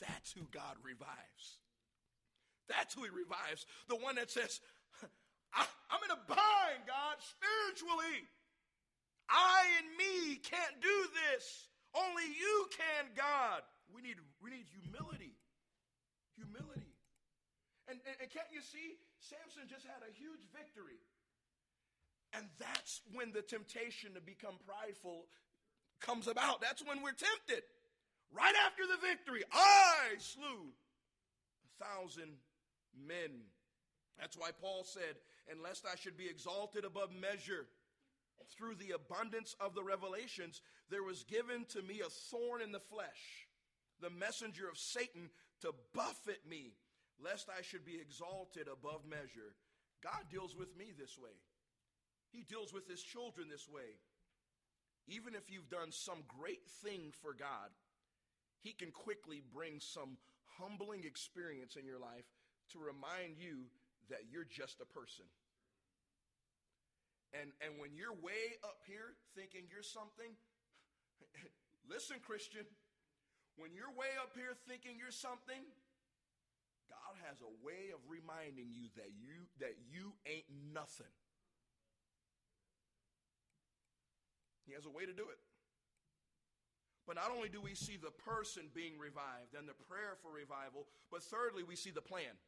That's 0.00 0.32
who 0.32 0.48
God 0.48 0.80
revives. 0.80 1.60
That's 2.64 2.96
who 2.96 3.04
he 3.04 3.12
revives. 3.12 3.68
The 3.92 4.00
one 4.00 4.16
that 4.16 4.32
says, 4.32 4.64
I, 5.52 5.68
am 5.92 6.00
in 6.00 6.16
a 6.16 6.20
bind, 6.24 6.88
God, 6.88 7.20
spiritually. 7.20 8.24
I 9.28 9.76
and 9.76 9.92
me 10.00 10.40
can't 10.40 10.80
do 10.80 10.96
this. 11.28 11.68
Only 11.92 12.24
you 12.24 12.72
can, 12.72 13.12
God. 13.12 13.68
We 13.92 14.00
need, 14.00 14.16
we 14.40 14.48
need 14.48 14.64
humility. 14.80 15.36
Humility. 16.40 16.96
And, 17.84 18.00
and, 18.08 18.16
and 18.24 18.28
can't 18.32 18.48
you 18.48 18.64
see? 18.64 18.96
Samson 19.20 19.68
just 19.68 19.84
had 19.84 20.00
a 20.00 20.12
huge 20.16 20.40
victory. 20.56 21.04
And 22.32 22.46
that's 22.58 23.02
when 23.12 23.32
the 23.32 23.42
temptation 23.42 24.14
to 24.14 24.20
become 24.20 24.54
prideful 24.66 25.26
comes 26.00 26.28
about. 26.28 26.60
That's 26.60 26.84
when 26.84 27.02
we're 27.02 27.12
tempted. 27.12 27.64
Right 28.32 28.54
after 28.66 28.86
the 28.86 29.06
victory, 29.06 29.42
I 29.52 30.14
slew 30.18 30.70
a 31.64 31.84
thousand 31.84 32.38
men. 32.94 33.42
That's 34.18 34.36
why 34.36 34.50
Paul 34.60 34.84
said, 34.84 35.16
Unless 35.50 35.82
I 35.90 35.96
should 35.96 36.16
be 36.16 36.28
exalted 36.28 36.84
above 36.84 37.10
measure 37.12 37.66
through 38.56 38.76
the 38.76 38.94
abundance 38.94 39.56
of 39.60 39.74
the 39.74 39.82
revelations, 39.82 40.62
there 40.90 41.02
was 41.02 41.24
given 41.24 41.64
to 41.70 41.82
me 41.82 42.00
a 42.00 42.10
thorn 42.10 42.62
in 42.62 42.70
the 42.70 42.80
flesh, 42.80 43.48
the 44.00 44.10
messenger 44.10 44.68
of 44.68 44.78
Satan 44.78 45.30
to 45.62 45.74
buffet 45.92 46.46
me, 46.48 46.74
lest 47.22 47.48
I 47.48 47.62
should 47.62 47.84
be 47.84 47.98
exalted 48.00 48.68
above 48.68 49.04
measure. 49.08 49.54
God 50.02 50.30
deals 50.30 50.54
with 50.56 50.76
me 50.76 50.92
this 50.96 51.18
way. 51.18 51.34
He 52.32 52.42
deals 52.42 52.72
with 52.72 52.88
his 52.88 53.02
children 53.02 53.48
this 53.50 53.68
way. 53.68 53.98
Even 55.08 55.34
if 55.34 55.50
you've 55.50 55.68
done 55.68 55.90
some 55.90 56.22
great 56.28 56.64
thing 56.84 57.12
for 57.22 57.34
God, 57.34 57.70
he 58.62 58.72
can 58.72 58.90
quickly 58.90 59.42
bring 59.52 59.80
some 59.80 60.18
humbling 60.58 61.04
experience 61.04 61.76
in 61.76 61.86
your 61.86 61.98
life 61.98 62.28
to 62.72 62.78
remind 62.78 63.38
you 63.38 63.66
that 64.10 64.30
you're 64.30 64.46
just 64.46 64.80
a 64.80 64.86
person. 64.86 65.24
And, 67.32 67.50
and 67.62 67.78
when 67.78 67.94
you're 67.94 68.14
way 68.14 68.58
up 68.62 68.82
here 68.86 69.14
thinking 69.34 69.70
you're 69.70 69.86
something, 69.86 70.34
listen, 71.90 72.18
Christian, 72.22 72.66
when 73.56 73.74
you're 73.74 73.90
way 73.94 74.10
up 74.18 74.34
here 74.34 74.54
thinking 74.66 74.98
you're 74.98 75.14
something, 75.14 75.62
God 76.90 77.14
has 77.26 77.38
a 77.38 77.52
way 77.62 77.94
of 77.94 78.02
reminding 78.10 78.74
you 78.74 78.90
that 78.98 79.14
you 79.14 79.46
that 79.62 79.78
you 79.90 80.18
ain't 80.26 80.50
nothing. 80.74 81.14
He 84.70 84.76
has 84.76 84.86
a 84.86 84.90
way 84.90 85.04
to 85.04 85.12
do 85.12 85.26
it. 85.26 85.38
But 87.10 87.16
not 87.16 87.32
only 87.34 87.48
do 87.48 87.60
we 87.60 87.74
see 87.74 87.98
the 87.98 88.14
person 88.22 88.70
being 88.72 88.94
revived 88.96 89.58
and 89.58 89.66
the 89.66 89.74
prayer 89.90 90.14
for 90.22 90.30
revival, 90.30 90.86
but 91.10 91.24
thirdly, 91.24 91.64
we 91.64 91.74
see 91.74 91.90
the 91.90 92.00
plan. 92.00 92.38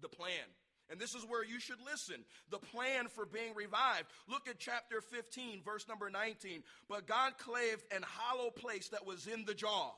The 0.00 0.08
plan. 0.08 0.48
And 0.88 0.98
this 0.98 1.14
is 1.14 1.24
where 1.24 1.44
you 1.44 1.60
should 1.60 1.84
listen. 1.84 2.24
The 2.50 2.58
plan 2.58 3.08
for 3.08 3.26
being 3.26 3.54
revived. 3.54 4.08
Look 4.28 4.48
at 4.48 4.58
chapter 4.58 5.02
15, 5.02 5.60
verse 5.62 5.86
number 5.88 6.08
19. 6.08 6.62
But 6.88 7.06
God 7.06 7.36
claved 7.36 7.84
an 7.94 8.02
hollow 8.02 8.50
place 8.50 8.88
that 8.88 9.04
was 9.04 9.26
in 9.26 9.44
the 9.44 9.52
jaw, 9.52 9.90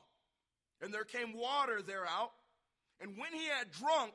and 0.81 0.93
there 0.93 1.05
came 1.05 1.31
water 1.31 1.81
thereout. 1.81 2.31
And 2.99 3.15
when 3.15 3.33
he 3.33 3.47
had 3.47 3.71
drunk, 3.71 4.13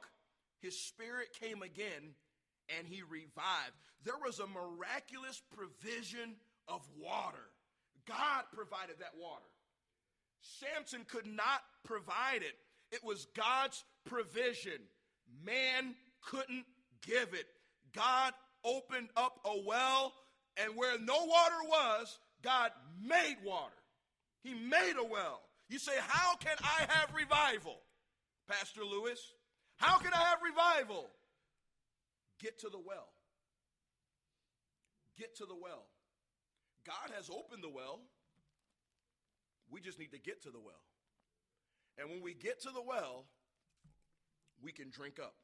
his 0.60 0.78
spirit 0.78 1.28
came 1.40 1.62
again, 1.62 2.16
and 2.76 2.86
he 2.86 3.02
revived. 3.02 3.78
There 4.04 4.18
was 4.22 4.40
a 4.40 4.46
miraculous 4.46 5.40
provision 5.56 6.36
of 6.68 6.82
water. 6.98 7.50
God 8.06 8.44
provided 8.52 8.96
that 9.00 9.12
water. 9.20 9.44
Samson 10.40 11.06
could 11.08 11.26
not 11.26 11.62
provide 11.84 12.42
it, 12.42 12.54
it 12.92 13.02
was 13.02 13.26
God's 13.34 13.82
provision. 14.04 14.80
Man 15.44 15.94
couldn't 16.22 16.64
give 17.06 17.32
it. 17.32 17.46
God 17.94 18.32
opened 18.64 19.08
up 19.16 19.40
a 19.44 19.66
well, 19.66 20.12
and 20.56 20.76
where 20.76 20.98
no 20.98 21.24
water 21.24 21.62
was, 21.66 22.18
God 22.42 22.70
made 23.02 23.36
water. 23.44 23.72
He 24.42 24.54
made 24.54 24.94
a 24.98 25.04
well. 25.04 25.40
You 25.68 25.78
say, 25.78 25.92
How 26.06 26.36
can 26.36 26.56
I 26.60 26.86
have 26.88 27.14
revival? 27.14 27.80
Pastor 28.48 28.84
Lewis, 28.84 29.32
how 29.76 29.98
can 29.98 30.12
I 30.12 30.18
have 30.18 30.38
revival? 30.44 31.06
Get 32.40 32.60
to 32.60 32.68
the 32.68 32.78
well. 32.78 33.08
Get 35.18 35.36
to 35.36 35.46
the 35.46 35.54
well. 35.54 35.86
God 36.86 37.10
has 37.16 37.30
opened 37.30 37.64
the 37.64 37.72
well. 37.72 38.00
We 39.70 39.80
just 39.80 39.98
need 39.98 40.12
to 40.12 40.18
get 40.18 40.42
to 40.42 40.50
the 40.50 40.60
well. 40.60 40.84
And 41.98 42.10
when 42.10 42.22
we 42.22 42.34
get 42.34 42.60
to 42.62 42.70
the 42.70 42.82
well, 42.82 43.24
we 44.62 44.72
can 44.72 44.90
drink 44.90 45.18
up. 45.18 45.34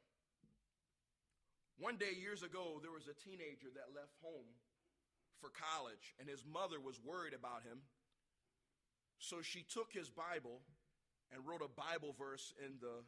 One 1.79 1.97
day, 1.97 2.13
years 2.13 2.43
ago, 2.43 2.77
there 2.83 2.93
was 2.93 3.09
a 3.09 3.17
teenager 3.17 3.73
that 3.73 3.97
left 3.97 4.13
home 4.21 4.53
for 5.41 5.49
college, 5.49 6.13
and 6.21 6.29
his 6.29 6.45
mother 6.45 6.77
was 6.77 7.01
worried 7.01 7.33
about 7.33 7.65
him. 7.65 7.81
So 9.17 9.41
she 9.41 9.65
took 9.65 9.89
his 9.89 10.13
Bible 10.13 10.61
and 11.33 11.41
wrote 11.47 11.65
a 11.65 11.73
Bible 11.73 12.13
verse 12.13 12.53
in 12.61 12.77
the 12.85 13.01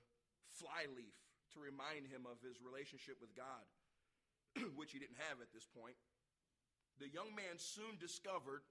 flyleaf 0.57 1.17
to 1.53 1.61
remind 1.61 2.09
him 2.09 2.25
of 2.25 2.41
his 2.41 2.65
relationship 2.65 3.21
with 3.21 3.37
God, 3.37 3.65
which 4.77 4.93
he 4.93 4.99
didn't 5.01 5.21
have 5.29 5.45
at 5.45 5.53
this 5.53 5.69
point. 5.69 5.97
The 7.01 7.09
young 7.09 7.35
man 7.35 7.59
soon 7.59 7.99
discovered 7.99 8.63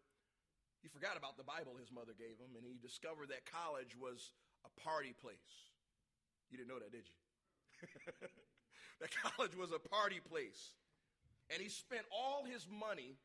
he 0.82 0.90
forgot 0.90 1.14
about 1.18 1.38
the 1.38 1.46
Bible 1.46 1.78
his 1.78 1.94
mother 1.94 2.14
gave 2.18 2.42
him, 2.42 2.58
and 2.58 2.66
he 2.66 2.82
discovered 2.82 3.30
that 3.30 3.46
college 3.46 3.94
was 3.94 4.34
a 4.66 4.72
party 4.82 5.14
place. 5.14 5.70
You 6.50 6.58
didn't 6.58 6.70
know 6.74 6.82
that, 6.82 6.92
did 6.92 7.06
you? 7.06 7.18
that 9.00 9.14
college 9.14 9.56
was 9.56 9.72
a 9.72 9.80
party 9.80 10.20
place. 10.20 10.74
And 11.54 11.62
he 11.62 11.70
spent 11.70 12.02
all 12.10 12.44
his 12.44 12.66
money 12.66 13.22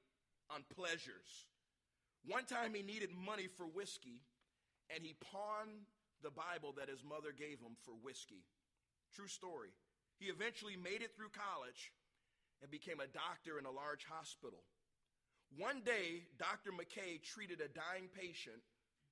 on 0.52 0.68
pleasures. 0.68 1.48
One 2.28 2.44
time 2.44 2.74
he 2.74 2.82
needed 2.82 3.10
money 3.10 3.48
for 3.48 3.64
whiskey, 3.64 4.20
and 4.92 5.00
he 5.04 5.16
pawned 5.32 5.88
the 6.22 6.30
Bible 6.30 6.74
that 6.76 6.92
his 6.92 7.02
mother 7.02 7.32
gave 7.32 7.60
him 7.60 7.80
for 7.84 7.92
whiskey. 8.04 8.44
True 9.14 9.28
story. 9.28 9.72
He 10.18 10.26
eventually 10.26 10.76
made 10.76 11.00
it 11.00 11.16
through 11.16 11.32
college 11.32 11.92
and 12.60 12.70
became 12.70 13.00
a 13.00 13.08
doctor 13.08 13.58
in 13.58 13.64
a 13.64 13.70
large 13.70 14.04
hospital. 14.04 14.60
One 15.54 15.80
day, 15.84 16.26
Dr. 16.38 16.72
Mackay 16.72 17.22
treated 17.22 17.60
a 17.60 17.68
dying 17.68 18.10
patient 18.12 18.60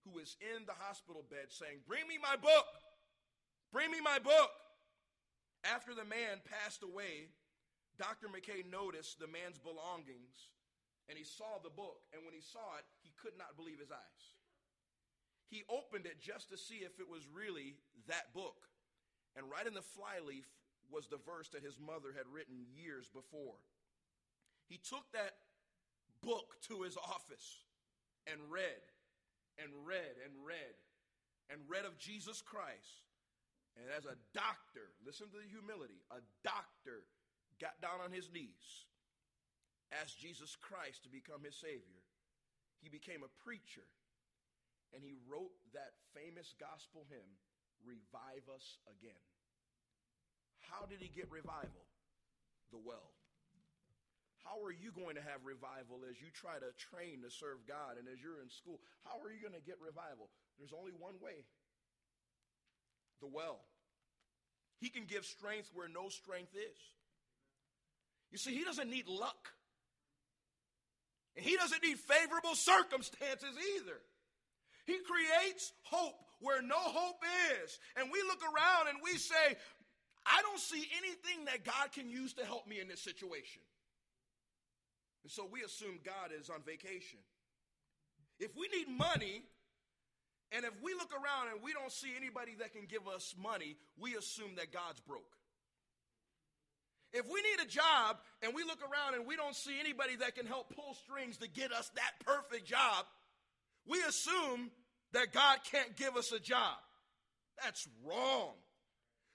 who 0.05 0.19
was 0.19 0.37
in 0.43 0.67
the 0.67 0.77
hospital 0.77 1.25
bed 1.31 1.49
saying, 1.49 1.87
Bring 1.87 2.07
me 2.09 2.19
my 2.21 2.37
book! 2.37 2.67
Bring 3.73 3.91
me 3.91 4.01
my 4.01 4.19
book! 4.19 4.53
After 5.65 5.95
the 5.95 6.05
man 6.05 6.45
passed 6.45 6.83
away, 6.83 7.33
Dr. 7.97 8.29
Mackay 8.29 8.69
noticed 8.69 9.19
the 9.19 9.31
man's 9.31 9.59
belongings 9.59 10.53
and 11.09 11.17
he 11.19 11.25
saw 11.25 11.61
the 11.61 11.73
book. 11.73 12.01
And 12.13 12.25
when 12.25 12.35
he 12.35 12.41
saw 12.41 12.81
it, 12.81 12.87
he 13.05 13.13
could 13.21 13.37
not 13.37 13.57
believe 13.57 13.81
his 13.81 13.93
eyes. 13.93 14.25
He 15.49 15.65
opened 15.69 16.07
it 16.07 16.21
just 16.21 16.49
to 16.51 16.57
see 16.57 16.83
if 16.83 16.99
it 16.99 17.09
was 17.09 17.29
really 17.29 17.77
that 18.09 18.33
book. 18.33 18.69
And 19.37 19.51
right 19.51 19.67
in 19.67 19.75
the 19.75 19.85
flyleaf 19.85 20.49
was 20.91 21.07
the 21.07 21.21
verse 21.21 21.49
that 21.53 21.65
his 21.65 21.79
mother 21.79 22.13
had 22.17 22.29
written 22.31 22.67
years 22.73 23.09
before. 23.13 23.61
He 24.69 24.81
took 24.81 25.05
that 25.13 25.37
book 26.25 26.57
to 26.69 26.83
his 26.83 26.97
office 26.97 27.65
and 28.27 28.41
read 28.49 28.85
and 29.61 29.71
read 29.85 30.17
and 30.25 30.33
read 30.41 30.75
and 31.53 31.61
read 31.69 31.85
of 31.85 31.99
Jesus 31.99 32.41
Christ. 32.41 33.05
And 33.77 33.91
as 33.91 34.07
a 34.07 34.17
doctor, 34.33 34.95
listen 35.05 35.29
to 35.35 35.39
the 35.39 35.51
humility, 35.51 36.01
a 36.11 36.23
doctor 36.47 37.05
got 37.61 37.79
down 37.83 37.99
on 38.03 38.15
his 38.15 38.31
knees, 38.31 38.87
asked 39.91 40.19
Jesus 40.19 40.57
Christ 40.57 41.03
to 41.03 41.11
become 41.11 41.43
his 41.43 41.59
Savior. 41.59 42.03
He 42.79 42.89
became 42.89 43.27
a 43.27 43.37
preacher, 43.43 43.87
and 44.95 45.03
he 45.03 45.19
wrote 45.27 45.55
that 45.75 45.99
famous 46.15 46.55
gospel 46.61 47.07
hymn, 47.11 47.29
Revive 47.83 48.47
Us 48.47 48.79
Again. 48.87 49.25
How 50.63 50.87
did 50.87 51.03
he 51.03 51.11
get 51.11 51.31
revival? 51.31 51.85
The 52.71 52.79
well. 52.79 53.11
How 54.45 54.61
are 54.61 54.73
you 54.73 54.93
going 54.93 55.17
to 55.17 55.25
have 55.25 55.41
revival 55.43 56.05
as 56.05 56.21
you 56.21 56.29
try 56.29 56.61
to 56.61 56.71
train 56.77 57.25
to 57.25 57.33
serve 57.33 57.65
God 57.65 57.97
and 57.97 58.05
as 58.13 58.21
you're 58.21 58.45
in 58.45 58.53
school? 58.53 58.77
How 59.09 59.17
are 59.25 59.33
you 59.33 59.41
going 59.41 59.57
to 59.57 59.65
get 59.65 59.81
revival? 59.81 60.29
There's 60.61 60.77
only 60.77 60.93
one 60.93 61.17
way 61.19 61.49
the 63.25 63.27
well. 63.27 63.65
He 64.81 64.91
can 64.91 65.07
give 65.09 65.25
strength 65.25 65.71
where 65.73 65.89
no 65.89 66.09
strength 66.13 66.53
is. 66.53 66.79
You 68.31 68.39
see, 68.39 68.55
he 68.55 68.65
doesn't 68.65 68.91
need 68.91 69.09
luck. 69.09 69.49
And 71.37 71.45
he 71.45 71.57
doesn't 71.57 71.83
need 71.83 71.99
favorable 71.99 72.55
circumstances 72.55 73.57
either. 73.77 73.99
He 74.85 74.99
creates 75.01 75.73
hope 75.83 76.21
where 76.41 76.61
no 76.61 76.79
hope 76.79 77.23
is. 77.63 77.79
And 77.97 78.13
we 78.13 78.21
look 78.23 78.43
around 78.43 78.89
and 78.89 78.99
we 79.03 79.17
say, 79.17 79.57
I 80.27 80.43
don't 80.43 80.61
see 80.61 80.85
anything 80.99 81.47
that 81.47 81.65
God 81.65 81.93
can 81.93 82.09
use 82.09 82.35
to 82.35 82.45
help 82.45 82.67
me 82.67 82.81
in 82.81 82.89
this 82.89 83.01
situation. 83.01 83.63
And 85.25 85.33
so 85.33 85.49
we 85.51 85.63
assume 85.63 85.99
God 86.05 86.31
is 86.39 86.51
on 86.51 86.63
vacation. 86.65 87.19
If 88.39 88.55
we 88.57 88.69
need 88.69 88.89
money, 88.89 89.43
and 90.53 90.65
if 90.65 90.73
we 90.83 90.93
look 90.95 91.11
around 91.13 91.53
and 91.53 91.63
we 91.63 91.73
don't 91.73 91.91
see 91.91 92.13
anybody 92.17 92.53
that 92.61 92.73
can 92.73 92.87
give 92.87 93.09
us 93.09 93.35
money, 93.41 93.77
we 93.99 94.15
assume 94.15 94.55
that 94.57 94.73
God's 94.73 95.01
broke. 95.01 95.35
If 97.13 97.27
we 97.27 97.41
need 97.43 97.65
a 97.65 97.69
job 97.69 98.19
and 98.43 98.55
we 98.55 98.65
look 98.65 98.81
around 98.83 99.15
and 99.15 99.27
we 99.27 99.37
don't 99.37 99.55
see 99.55 99.79
anybody 99.81 100.17
that 100.17 100.35
can 100.35 100.47
help 100.47 100.75
pull 100.75 100.95
strings 100.95 101.39
to 101.39 101.49
get 101.49 101.73
us 101.73 101.91
that 101.95 102.13
perfect 102.27 102.67
job, 102.67 103.07
we 103.87 104.03
assume 104.03 104.71
that 105.13 105.33
God 105.33 105.59
can't 105.71 105.97
give 105.97 106.17
us 106.17 106.33
a 106.33 106.41
job. 106.41 106.77
That's 107.63 107.89
wrong. 108.05 108.55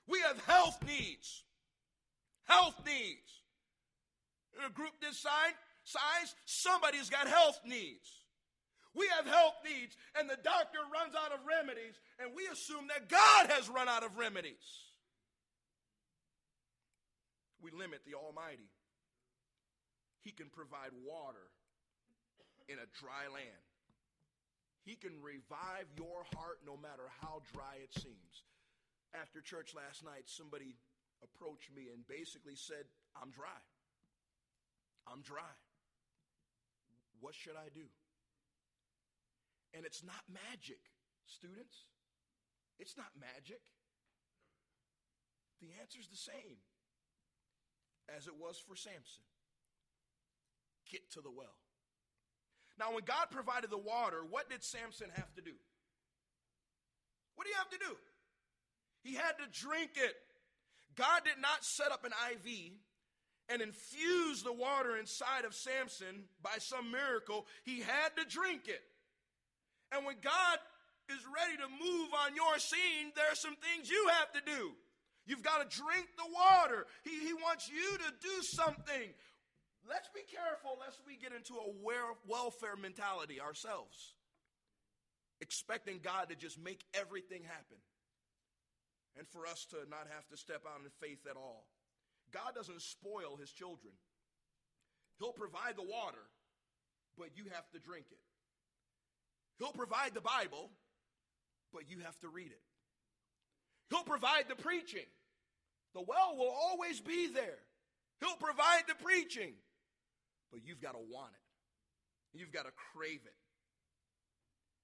We 0.08 0.20
have 0.22 0.44
health 0.46 0.78
needs. 0.86 1.44
Health 2.46 2.76
needs. 2.86 3.42
In 4.58 4.66
a 4.66 4.70
group 4.74 4.92
this 5.02 5.18
size, 5.20 5.54
size, 5.90 6.36
somebody's 6.46 7.10
got 7.10 7.28
health 7.28 7.60
needs. 7.66 8.10
We 8.96 9.08
have 9.16 9.26
health 9.26 9.56
needs, 9.64 9.96
and 10.18 10.30
the 10.30 10.38
doctor 10.42 10.80
runs 10.94 11.14
out 11.14 11.32
of 11.32 11.46
remedies, 11.46 12.00
and 12.18 12.32
we 12.36 12.48
assume 12.48 12.90
that 12.90 13.10
God 13.10 13.50
has 13.50 13.70
run 13.70 13.88
out 13.88 14.04
of 14.04 14.18
remedies. 14.18 14.66
We 17.62 17.72
limit 17.72 18.02
the 18.06 18.16
Almighty. 18.18 18.70
He 20.22 20.32
can 20.32 20.50
provide 20.50 20.92
water 21.06 21.54
in 22.68 22.78
a 22.78 22.90
dry 22.98 23.30
land. 23.32 23.66
He 24.84 24.96
can 24.96 25.22
revive 25.22 25.86
your 25.96 26.26
heart 26.34 26.60
no 26.66 26.78
matter 26.78 27.06
how 27.22 27.42
dry 27.54 27.78
it 27.84 27.94
seems. 27.94 28.44
After 29.14 29.42
church 29.42 29.74
last 29.76 30.04
night, 30.04 30.26
somebody 30.26 30.76
approached 31.22 31.70
me 31.76 31.90
and 31.94 32.08
basically 32.08 32.56
said, 32.56 32.86
I'm 33.16 33.30
dry. 33.32 33.62
I'm 35.06 35.22
dry. 35.22 35.54
What 37.20 37.36
should 37.36 37.56
I 37.56 37.70
do? 37.74 37.86
And 39.74 39.86
it's 39.86 40.04
not 40.04 40.24
magic, 40.28 40.82
students. 41.26 41.88
It's 42.80 42.98
not 42.98 43.12
magic. 43.20 43.62
The 45.62 45.70
answer 45.82 46.00
is 46.00 46.08
the 46.08 46.18
same 46.18 46.58
as 48.16 48.28
it 48.28 48.34
was 48.40 48.58
for 48.58 48.76
Samson 48.76 49.24
get 50.90 51.12
to 51.14 51.22
the 51.22 51.30
well. 51.30 51.58
Now, 52.80 52.94
when 52.94 53.04
God 53.04 53.28
provided 53.30 53.70
the 53.70 53.78
water, 53.78 54.24
what 54.28 54.50
did 54.50 54.64
Samson 54.64 55.12
have 55.14 55.34
to 55.36 55.42
do? 55.42 55.54
What 57.36 57.46
do 57.46 57.52
you 57.52 57.60
have 57.60 57.70
to 57.70 57.78
do? 57.78 57.96
He 59.04 59.16
had 59.16 59.38
to 59.38 59.48
drink 59.52 59.92
it. 59.96 60.16
God 60.96 61.24
did 61.24 61.40
not 61.42 61.64
set 61.64 61.92
up 61.92 62.04
an 62.04 62.12
IV 62.32 62.74
and 63.50 63.62
infused 63.62 64.46
the 64.46 64.54
water 64.54 64.98
inside 64.98 65.46
of 65.46 65.56
Samson 65.56 66.26
by 66.42 66.58
some 66.60 66.92
miracle, 66.92 67.48
he 67.66 67.82
had 67.82 68.10
to 68.18 68.26
drink 68.30 68.68
it. 68.68 68.82
And 69.92 70.06
when 70.06 70.16
God 70.22 70.58
is 71.10 71.20
ready 71.26 71.58
to 71.58 71.68
move 71.84 72.10
on 72.14 72.36
your 72.36 72.60
scene, 72.60 73.12
there 73.16 73.26
are 73.32 73.36
some 73.36 73.56
things 73.58 73.90
you 73.90 74.08
have 74.20 74.32
to 74.34 74.42
do. 74.46 74.72
You've 75.26 75.44
got 75.44 75.70
to 75.70 75.78
drink 75.78 76.08
the 76.18 76.32
water. 76.32 76.86
He, 77.04 77.20
he 77.26 77.34
wants 77.34 77.70
you 77.70 77.98
to 77.98 78.14
do 78.22 78.42
something. 78.42 79.10
Let's 79.88 80.10
be 80.14 80.22
careful 80.30 80.78
lest 80.80 81.02
we 81.06 81.18
get 81.18 81.34
into 81.34 81.54
a 81.56 81.74
welfare 82.28 82.76
mentality 82.76 83.42
ourselves, 83.42 84.14
expecting 85.42 86.00
God 86.04 86.30
to 86.30 86.36
just 86.36 86.62
make 86.62 86.86
everything 86.94 87.44
happen 87.44 87.78
and 89.18 89.28
for 89.28 89.48
us 89.48 89.66
to 89.72 89.78
not 89.90 90.08
have 90.14 90.28
to 90.30 90.38
step 90.38 90.62
out 90.68 90.82
in 90.84 90.90
faith 91.02 91.26
at 91.30 91.36
all. 91.36 91.66
God 92.32 92.56
doesn't 92.56 92.82
spoil 92.82 93.38
his 93.40 93.52
children. 93.52 93.94
He'll 95.20 95.34
provide 95.34 95.76
the 95.76 95.84
water, 95.84 96.24
but 97.18 97.30
you 97.36 97.46
have 97.52 97.70
to 97.72 97.80
drink 97.80 98.06
it. 98.12 98.20
He'll 99.58 99.74
provide 99.74 100.14
the 100.14 100.22
Bible, 100.22 100.72
but 101.74 101.90
you 101.90 102.00
have 102.00 102.18
to 102.20 102.30
read 102.30 102.52
it. 102.52 102.62
He'll 103.90 104.04
provide 104.04 104.46
the 104.48 104.56
preaching. 104.56 105.08
The 105.94 106.02
well 106.02 106.38
will 106.38 106.54
always 106.54 107.00
be 107.00 107.28
there. 107.28 107.60
He'll 108.22 108.38
provide 108.38 108.84
the 108.88 108.96
preaching, 109.04 109.54
but 110.52 110.62
you've 110.64 110.82
got 110.82 110.94
to 110.94 111.04
want 111.12 111.32
it. 111.34 112.38
You've 112.38 112.52
got 112.52 112.66
to 112.66 112.72
crave 112.94 113.22
it. 113.26 113.36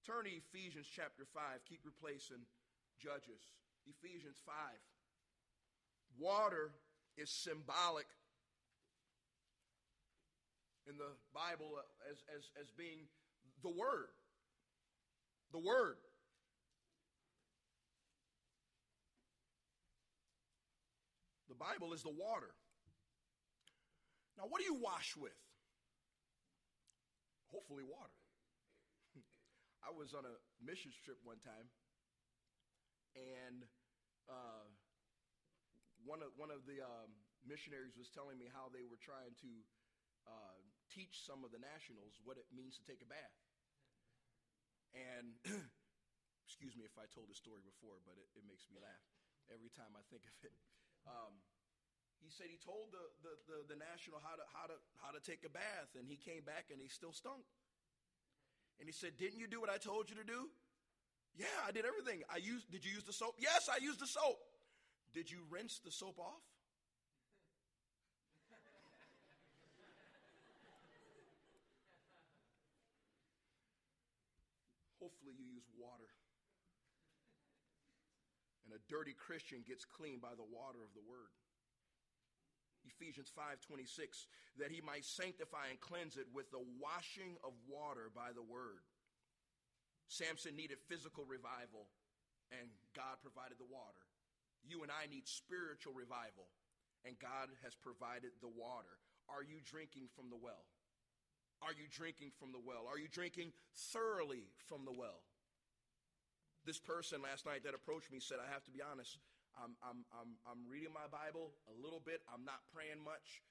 Turn 0.05 0.25
to 0.25 0.29
Ephesians 0.29 0.87
chapter 0.89 1.25
5. 1.33 1.41
Keep 1.69 1.81
replacing 1.85 2.45
Judges. 2.99 3.41
Ephesians 3.85 4.37
5. 4.45 4.55
Water 6.17 6.71
is 7.17 7.29
symbolic 7.29 8.07
in 10.87 10.97
the 10.97 11.17
Bible 11.33 11.79
as, 12.09 12.17
as, 12.35 12.43
as 12.61 12.67
being 12.77 13.07
the 13.63 13.69
Word. 13.69 14.13
The 15.51 15.59
Word. 15.59 15.97
The 21.49 21.55
Bible 21.55 21.93
is 21.93 22.03
the 22.03 22.11
water. 22.11 22.51
Now, 24.37 24.43
what 24.49 24.59
do 24.59 24.65
you 24.65 24.75
wash 24.75 25.15
with? 25.15 25.39
Hopefully, 27.47 27.83
water. 27.87 28.11
I 29.87 29.95
was 29.95 30.13
on 30.13 30.25
a 30.27 30.35
missions 30.59 30.95
trip 30.99 31.15
one 31.23 31.39
time, 31.39 31.71
and 33.15 33.63
uh, 34.27 34.67
one 36.05 36.21
of 36.21 36.31
one 36.37 36.53
of 36.53 36.63
the 36.69 36.79
um, 36.85 37.09
missionaries 37.43 37.97
was 37.97 38.13
telling 38.13 38.37
me 38.37 38.45
how 38.49 38.69
they 38.69 38.85
were 38.85 39.01
trying 39.01 39.33
to 39.41 39.51
uh, 40.29 40.57
teach 40.89 41.25
some 41.25 41.41
of 41.41 41.49
the 41.49 41.61
nationals 41.61 42.21
what 42.21 42.37
it 42.37 42.45
means 42.53 42.77
to 42.77 42.85
take 42.85 43.01
a 43.01 43.09
bath. 43.09 43.37
And 44.93 45.35
excuse 46.47 46.77
me 46.77 46.85
if 46.85 46.95
I 46.95 47.09
told 47.11 47.27
this 47.27 47.41
story 47.41 47.65
before, 47.65 47.99
but 48.05 48.15
it, 48.15 48.29
it 48.37 48.45
makes 48.45 48.69
me 48.69 48.77
laugh 48.77 49.05
every 49.51 49.73
time 49.73 49.91
I 49.97 50.05
think 50.07 50.25
of 50.25 50.37
it. 50.45 50.55
Um, 51.05 51.41
he 52.23 52.33
said 52.33 52.49
he 52.49 52.57
told 52.57 52.89
the, 52.89 53.05
the, 53.21 53.33
the, 53.45 53.57
the, 53.75 53.77
national 53.77 54.17
how 54.23 54.33
to, 54.33 54.45
how, 54.49 54.65
to, 54.65 54.77
how 54.97 55.11
to 55.13 55.21
take 55.21 55.45
a 55.45 55.51
bath, 55.51 55.93
and 55.93 56.09
he 56.09 56.17
came 56.17 56.41
back 56.41 56.73
and 56.73 56.81
he 56.81 56.89
still 56.89 57.13
stunk. 57.13 57.45
And 58.79 58.89
he 58.89 58.95
said, 58.95 59.13
Didn't 59.19 59.37
you 59.37 59.45
do 59.45 59.61
what 59.61 59.69
I 59.69 59.77
told 59.77 60.09
you 60.09 60.17
to 60.17 60.25
do? 60.25 60.49
Yeah, 61.35 61.51
I 61.67 61.71
did 61.75 61.85
everything. 61.85 62.23
I 62.31 62.39
used, 62.39 62.71
did 62.71 62.87
you 62.87 62.95
use 62.95 63.03
the 63.03 63.13
soap? 63.13 63.35
Yes, 63.37 63.67
I 63.67 63.83
used 63.83 63.99
the 63.99 64.07
soap. 64.07 64.39
Did 65.15 65.31
you 65.31 65.47
rinse 65.49 65.79
the 65.79 65.91
soap 65.95 66.19
off? 66.19 66.43
Hopefully, 74.99 75.37
you 75.39 75.47
use 75.55 75.69
water. 75.79 76.11
And 78.65 78.75
a 78.75 78.81
dirty 78.91 79.13
Christian 79.13 79.63
gets 79.63 79.85
clean 79.85 80.19
by 80.19 80.35
the 80.35 80.43
water 80.43 80.83
of 80.83 80.91
the 80.91 81.05
word. 81.07 81.31
Ephesians 82.83 83.31
5:26 83.31 84.27
that 84.57 84.71
he 84.71 84.81
might 84.81 85.05
sanctify 85.05 85.67
and 85.69 85.79
cleanse 85.79 86.17
it 86.17 86.27
with 86.33 86.51
the 86.51 86.65
washing 86.81 87.37
of 87.43 87.53
water 87.67 88.09
by 88.09 88.33
the 88.33 88.43
word. 88.43 88.83
Samson 90.07 90.55
needed 90.55 90.79
physical 90.89 91.23
revival 91.25 91.87
and 92.51 92.69
God 92.93 93.21
provided 93.21 93.57
the 93.57 93.65
water. 93.65 94.04
You 94.65 94.81
and 94.81 94.91
I 94.91 95.05
need 95.05 95.29
spiritual 95.29 95.93
revival, 95.93 96.49
and 97.05 97.13
God 97.21 97.53
has 97.61 97.77
provided 97.77 98.33
the 98.41 98.49
water. 98.49 98.97
Are 99.29 99.45
you 99.45 99.61
drinking 99.61 100.09
from 100.13 100.29
the 100.33 100.37
well? 100.37 100.65
Are 101.61 101.73
you 101.73 101.87
drinking 101.89 102.33
from 102.35 102.51
the 102.51 102.61
well? 102.61 102.89
Are 102.89 102.99
you 102.99 103.07
drinking 103.07 103.53
thoroughly 103.93 104.49
from 104.67 104.85
the 104.85 104.93
well? 104.93 105.23
This 106.65 106.81
person 106.81 107.21
last 107.21 107.45
night 107.45 107.61
that 107.63 107.77
approached 107.77 108.09
me 108.09 108.17
said, 108.17 108.41
I 108.41 108.49
have 108.49 108.65
to 108.65 108.73
be 108.73 108.81
honest, 108.81 109.21
I'm, 109.53 109.77
I'm, 109.85 110.01
I'm, 110.11 110.35
I'm 110.49 110.61
reading 110.65 110.91
my 110.91 111.07
Bible 111.07 111.53
a 111.69 111.75
little 111.77 112.01
bit, 112.01 112.25
I'm 112.25 112.43
not 112.43 112.65
praying 112.73 112.99
much. 113.05 113.45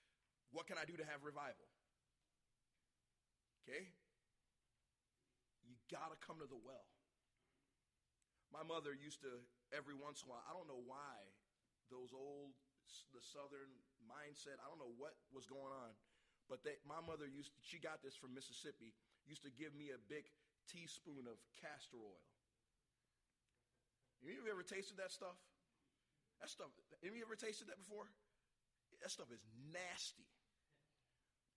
What 0.50 0.66
can 0.66 0.76
I 0.78 0.84
do 0.84 0.98
to 0.98 1.06
have 1.06 1.22
revival? 1.22 1.66
Okay? 3.64 3.88
You 5.64 5.74
got 5.90 6.12
to 6.12 6.18
come 6.20 6.42
to 6.42 6.48
the 6.50 6.58
well. 6.60 6.84
My 8.54 8.62
mother 8.62 8.94
used 8.94 9.18
to, 9.26 9.34
every 9.74 9.98
once 9.98 10.22
in 10.22 10.30
a 10.30 10.38
while, 10.38 10.46
I 10.46 10.54
don't 10.54 10.70
know 10.70 10.78
why, 10.86 11.18
those 11.90 12.14
old, 12.14 12.54
the 13.10 13.18
southern 13.18 13.66
mindset, 14.06 14.62
I 14.62 14.70
don't 14.70 14.78
know 14.78 14.94
what 14.94 15.18
was 15.34 15.42
going 15.42 15.74
on, 15.74 15.90
but 16.46 16.62
they, 16.62 16.78
my 16.86 17.02
mother 17.02 17.26
used, 17.26 17.50
to, 17.50 17.60
she 17.66 17.82
got 17.82 17.98
this 18.06 18.14
from 18.14 18.30
Mississippi, 18.30 18.94
used 19.26 19.42
to 19.42 19.50
give 19.50 19.74
me 19.74 19.90
a 19.90 19.98
big 20.06 20.30
teaspoon 20.70 21.26
of 21.26 21.34
castor 21.58 21.98
oil. 21.98 22.22
You 24.22 24.46
ever 24.46 24.62
tasted 24.62 25.02
that 25.02 25.10
stuff? 25.10 25.36
That 26.38 26.46
stuff, 26.46 26.70
have 27.02 27.10
you 27.10 27.26
ever 27.26 27.34
tasted 27.34 27.66
that 27.74 27.82
before? 27.82 28.06
That 29.02 29.10
stuff 29.10 29.34
is 29.34 29.42
nasty. 29.74 30.30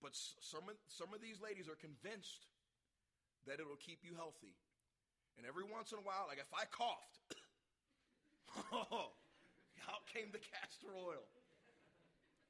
But 0.02 0.18
some 0.18 0.66
of, 0.66 0.76
some 0.90 1.14
of 1.14 1.22
these 1.22 1.38
ladies 1.38 1.70
are 1.70 1.78
convinced 1.78 2.50
that 3.46 3.62
it'll 3.62 3.80
keep 3.80 4.02
you 4.02 4.18
healthy. 4.18 4.58
And 5.38 5.46
every 5.46 5.64
once 5.64 5.92
in 5.94 6.00
a 6.00 6.06
while, 6.06 6.26
like 6.28 6.42
if 6.42 6.50
I 6.50 6.66
coughed, 6.74 7.18
oh, 8.74 9.14
out 9.88 10.04
came 10.12 10.34
the 10.34 10.42
castor 10.42 10.92
oil. 10.98 11.26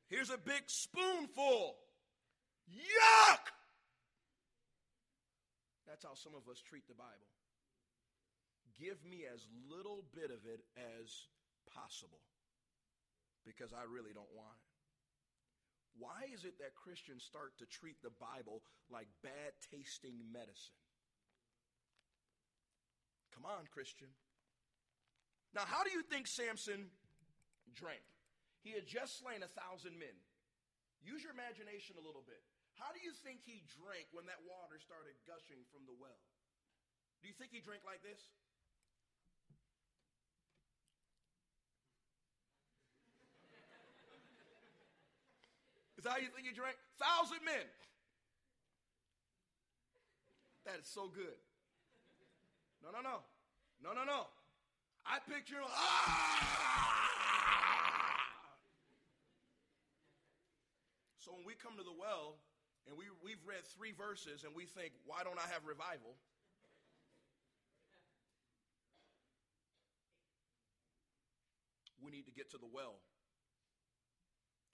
Here's 0.07 0.31
a 0.31 0.39
big 0.39 0.63
spoonful. 0.67 1.75
Yuck! 2.71 3.43
That's 5.87 6.03
how 6.03 6.15
some 6.15 6.35
of 6.35 6.47
us 6.51 6.63
treat 6.63 6.87
the 6.87 6.95
Bible. 6.95 7.27
Give 8.79 8.99
me 9.03 9.25
as 9.27 9.43
little 9.67 10.05
bit 10.15 10.31
of 10.31 10.45
it 10.47 10.63
as 10.77 11.09
possible 11.73 12.23
because 13.43 13.73
I 13.73 13.83
really 13.87 14.13
don't 14.13 14.31
want 14.35 14.55
it. 14.55 14.71
Why 15.97 16.29
is 16.29 16.45
it 16.45 16.59
that 16.61 16.77
Christians 16.77 17.25
start 17.25 17.57
to 17.57 17.65
treat 17.65 17.97
the 18.03 18.13
Bible 18.21 18.61
like 18.91 19.07
bad 19.23 19.57
tasting 19.73 20.21
medicine? 20.29 20.77
Come 23.37 23.45
on, 23.45 23.69
Christian. 23.69 24.09
Now, 25.53 25.69
how 25.69 25.85
do 25.85 25.93
you 25.93 26.01
think 26.01 26.25
Samson 26.25 26.89
drank? 27.77 28.01
He 28.65 28.73
had 28.73 28.89
just 28.89 29.21
slain 29.21 29.45
a 29.45 29.51
thousand 29.53 29.93
men. 30.01 30.17
Use 31.05 31.21
your 31.21 31.37
imagination 31.37 32.01
a 32.01 32.03
little 32.03 32.25
bit. 32.25 32.41
How 32.81 32.89
do 32.89 32.97
you 32.97 33.13
think 33.13 33.45
he 33.45 33.61
drank 33.77 34.09
when 34.09 34.25
that 34.25 34.41
water 34.41 34.81
started 34.81 35.13
gushing 35.29 35.61
from 35.69 35.85
the 35.85 35.93
well? 35.93 36.17
Do 37.21 37.29
you 37.29 37.35
think 37.37 37.53
he 37.53 37.61
drank 37.61 37.85
like 37.85 38.01
this? 38.01 38.25
Is 46.01 46.09
that 46.09 46.17
how 46.17 46.21
you 46.21 46.33
think 46.33 46.49
he 46.49 46.57
drank? 46.57 46.77
Thousand 46.97 47.45
men. 47.45 47.69
That 50.65 50.81
is 50.81 50.89
so 50.89 51.05
good. 51.05 51.37
No, 52.83 52.91
no, 52.91 53.01
no. 53.01 53.19
No, 53.83 53.93
no, 53.93 54.03
no. 54.03 54.27
I 55.05 55.19
picture, 55.29 55.55
ah! 55.63 56.47
So 61.19 61.31
when 61.31 61.45
we 61.45 61.53
come 61.55 61.77
to 61.77 61.83
the 61.83 61.95
well 61.97 62.39
and 62.87 62.97
we, 62.97 63.05
we've 63.23 63.43
read 63.47 63.63
three 63.75 63.91
verses 63.91 64.43
and 64.43 64.55
we 64.55 64.65
think, 64.65 64.93
why 65.05 65.23
don't 65.23 65.39
I 65.39 65.47
have 65.51 65.65
revival? 65.65 66.15
We 72.03 72.11
need 72.11 72.25
to 72.25 72.31
get 72.31 72.51
to 72.51 72.57
the 72.57 72.69
well. 72.71 72.99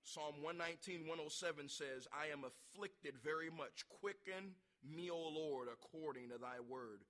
Psalm 0.03 0.45
119, 0.45 1.07
107 1.09 1.69
says, 1.69 2.05
I 2.13 2.29
am 2.29 2.45
afflicted 2.45 3.17
very 3.23 3.49
much. 3.49 3.85
Quicken 4.01 4.53
me, 4.85 5.09
O 5.09 5.17
Lord, 5.17 5.69
according 5.73 6.29
to 6.29 6.37
thy 6.37 6.61
word 6.61 7.01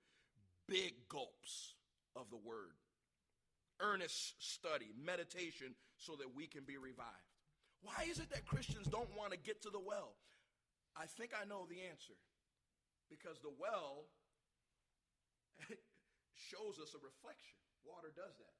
big 0.67 0.93
gulps 1.09 1.75
of 2.15 2.29
the 2.29 2.37
word, 2.37 2.77
earnest 3.79 4.35
study, 4.39 4.91
meditation, 5.03 5.75
so 5.97 6.15
that 6.15 6.35
we 6.35 6.47
can 6.47 6.63
be 6.63 6.77
revived. 6.77 7.31
Why 7.83 8.07
is 8.09 8.19
it 8.19 8.31
that 8.31 8.45
Christians 8.45 8.87
don't 8.87 9.11
want 9.17 9.31
to 9.31 9.37
get 9.37 9.61
to 9.63 9.69
the 9.69 9.79
well? 9.79 10.15
I 10.95 11.05
think 11.05 11.31
I 11.35 11.43
know 11.43 11.67
the 11.67 11.83
answer. 11.89 12.15
Because 13.11 13.43
the 13.43 13.51
well 13.59 14.07
shows 16.49 16.79
us 16.79 16.95
a 16.95 17.01
reflection. 17.03 17.59
Water 17.83 18.09
does 18.15 18.33
that. 18.39 18.57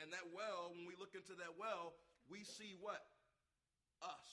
And 0.00 0.12
that 0.12 0.28
well, 0.32 0.72
when 0.76 0.84
we 0.84 0.92
look 1.00 1.16
into 1.16 1.32
that 1.40 1.56
well, 1.56 1.96
we 2.28 2.44
see 2.44 2.76
what? 2.80 3.00
Us. 4.04 4.30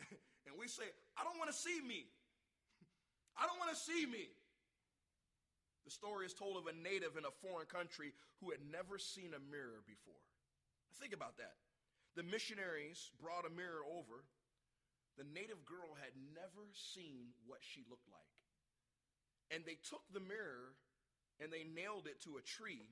and 0.46 0.54
we 0.58 0.66
say, 0.66 0.86
I 1.14 1.22
don't 1.22 1.38
want 1.38 1.50
to 1.50 1.56
see 1.56 1.78
me. 1.82 2.10
I 3.38 3.46
don't 3.46 3.58
want 3.58 3.70
to 3.70 3.78
see 3.78 4.06
me. 4.06 4.28
The 5.84 5.90
story 5.90 6.26
is 6.26 6.34
told 6.34 6.56
of 6.56 6.66
a 6.66 6.76
native 6.76 7.16
in 7.16 7.24
a 7.24 7.38
foreign 7.40 7.66
country 7.66 8.12
who 8.40 8.50
had 8.50 8.60
never 8.60 8.98
seen 8.98 9.32
a 9.32 9.42
mirror 9.50 9.80
before. 9.86 10.22
Think 11.00 11.14
about 11.14 11.38
that. 11.38 11.56
The 12.16 12.22
missionaries 12.26 13.10
brought 13.22 13.48
a 13.48 13.54
mirror 13.54 13.80
over. 13.86 14.26
The 15.16 15.24
native 15.24 15.64
girl 15.64 15.96
had 15.96 16.12
never 16.36 16.68
seen 16.74 17.32
what 17.46 17.64
she 17.64 17.84
looked 17.88 18.08
like. 18.12 18.34
And 19.50 19.64
they 19.64 19.80
took 19.82 20.04
the 20.12 20.20
mirror 20.22 20.76
and 21.40 21.48
they 21.48 21.64
nailed 21.64 22.06
it 22.06 22.20
to 22.28 22.36
a 22.36 22.44
tree. 22.44 22.84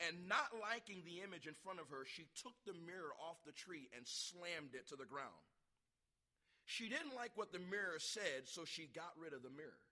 And 0.00 0.30
not 0.30 0.56
liking 0.56 1.04
the 1.04 1.20
image 1.20 1.44
in 1.44 1.58
front 1.60 1.76
of 1.76 1.92
her, 1.92 2.08
she 2.08 2.24
took 2.40 2.56
the 2.64 2.72
mirror 2.72 3.12
off 3.20 3.44
the 3.44 3.52
tree 3.52 3.90
and 3.92 4.06
slammed 4.08 4.72
it 4.72 4.88
to 4.88 4.96
the 4.96 5.04
ground. 5.04 5.44
She 6.64 6.88
didn't 6.88 7.18
like 7.18 7.36
what 7.36 7.52
the 7.52 7.60
mirror 7.60 7.98
said, 7.98 8.46
so 8.46 8.64
she 8.64 8.88
got 8.94 9.12
rid 9.20 9.34
of 9.34 9.42
the 9.42 9.52
mirror. 9.52 9.82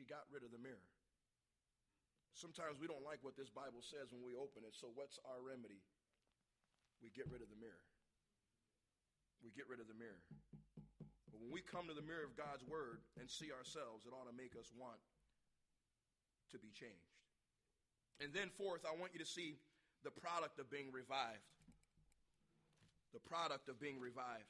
She 0.00 0.08
got 0.08 0.24
rid 0.32 0.40
of 0.40 0.48
the 0.48 0.56
mirror. 0.56 0.88
Sometimes 2.32 2.80
we 2.80 2.88
don't 2.88 3.04
like 3.04 3.20
what 3.20 3.36
this 3.36 3.52
Bible 3.52 3.84
says 3.84 4.08
when 4.08 4.24
we 4.24 4.32
open 4.32 4.64
it, 4.64 4.72
so 4.72 4.88
what's 4.96 5.20
our 5.28 5.44
remedy? 5.44 5.84
We 7.04 7.12
get 7.12 7.28
rid 7.28 7.44
of 7.44 7.52
the 7.52 7.60
mirror. 7.60 7.84
We 9.44 9.52
get 9.52 9.68
rid 9.68 9.76
of 9.76 9.92
the 9.92 9.98
mirror. 10.00 10.24
But 11.28 11.36
when 11.36 11.52
we 11.52 11.60
come 11.60 11.84
to 11.92 11.92
the 11.92 12.00
mirror 12.00 12.24
of 12.24 12.32
God's 12.32 12.64
Word 12.64 13.04
and 13.20 13.28
see 13.28 13.52
ourselves, 13.52 14.08
it 14.08 14.16
ought 14.16 14.24
to 14.24 14.32
make 14.32 14.56
us 14.56 14.72
want 14.72 14.96
to 16.56 16.56
be 16.56 16.72
changed. 16.72 17.12
And 18.24 18.32
then, 18.32 18.48
fourth, 18.56 18.88
I 18.88 18.96
want 18.96 19.12
you 19.12 19.20
to 19.20 19.28
see 19.28 19.60
the 20.00 20.12
product 20.12 20.56
of 20.56 20.72
being 20.72 20.88
revived. 20.96 21.44
The 23.12 23.20
product 23.20 23.68
of 23.68 23.76
being 23.76 24.00
revived. 24.00 24.48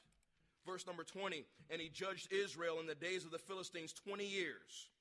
Verse 0.63 0.87
number 0.87 1.03
20, 1.03 1.43
and 1.75 1.83
he 1.83 1.91
judged 1.91 2.31
Israel 2.31 2.79
in 2.79 2.87
the 2.87 2.95
days 2.95 3.27
of 3.27 3.35
the 3.35 3.43
Philistines 3.43 3.91
20 3.91 4.23
years. 4.23 4.95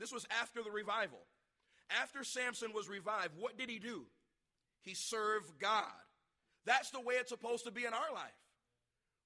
This 0.00 0.12
was 0.12 0.26
after 0.40 0.62
the 0.62 0.70
revival. 0.70 1.20
After 2.02 2.24
Samson 2.24 2.72
was 2.74 2.88
revived, 2.88 3.34
what 3.38 3.58
did 3.58 3.68
he 3.68 3.78
do? 3.78 4.06
He 4.82 4.94
served 4.94 5.60
God. 5.60 5.84
That's 6.64 6.90
the 6.90 7.00
way 7.00 7.14
it's 7.14 7.28
supposed 7.28 7.66
to 7.66 7.70
be 7.70 7.84
in 7.84 7.92
our 7.92 8.12
life. 8.14 8.32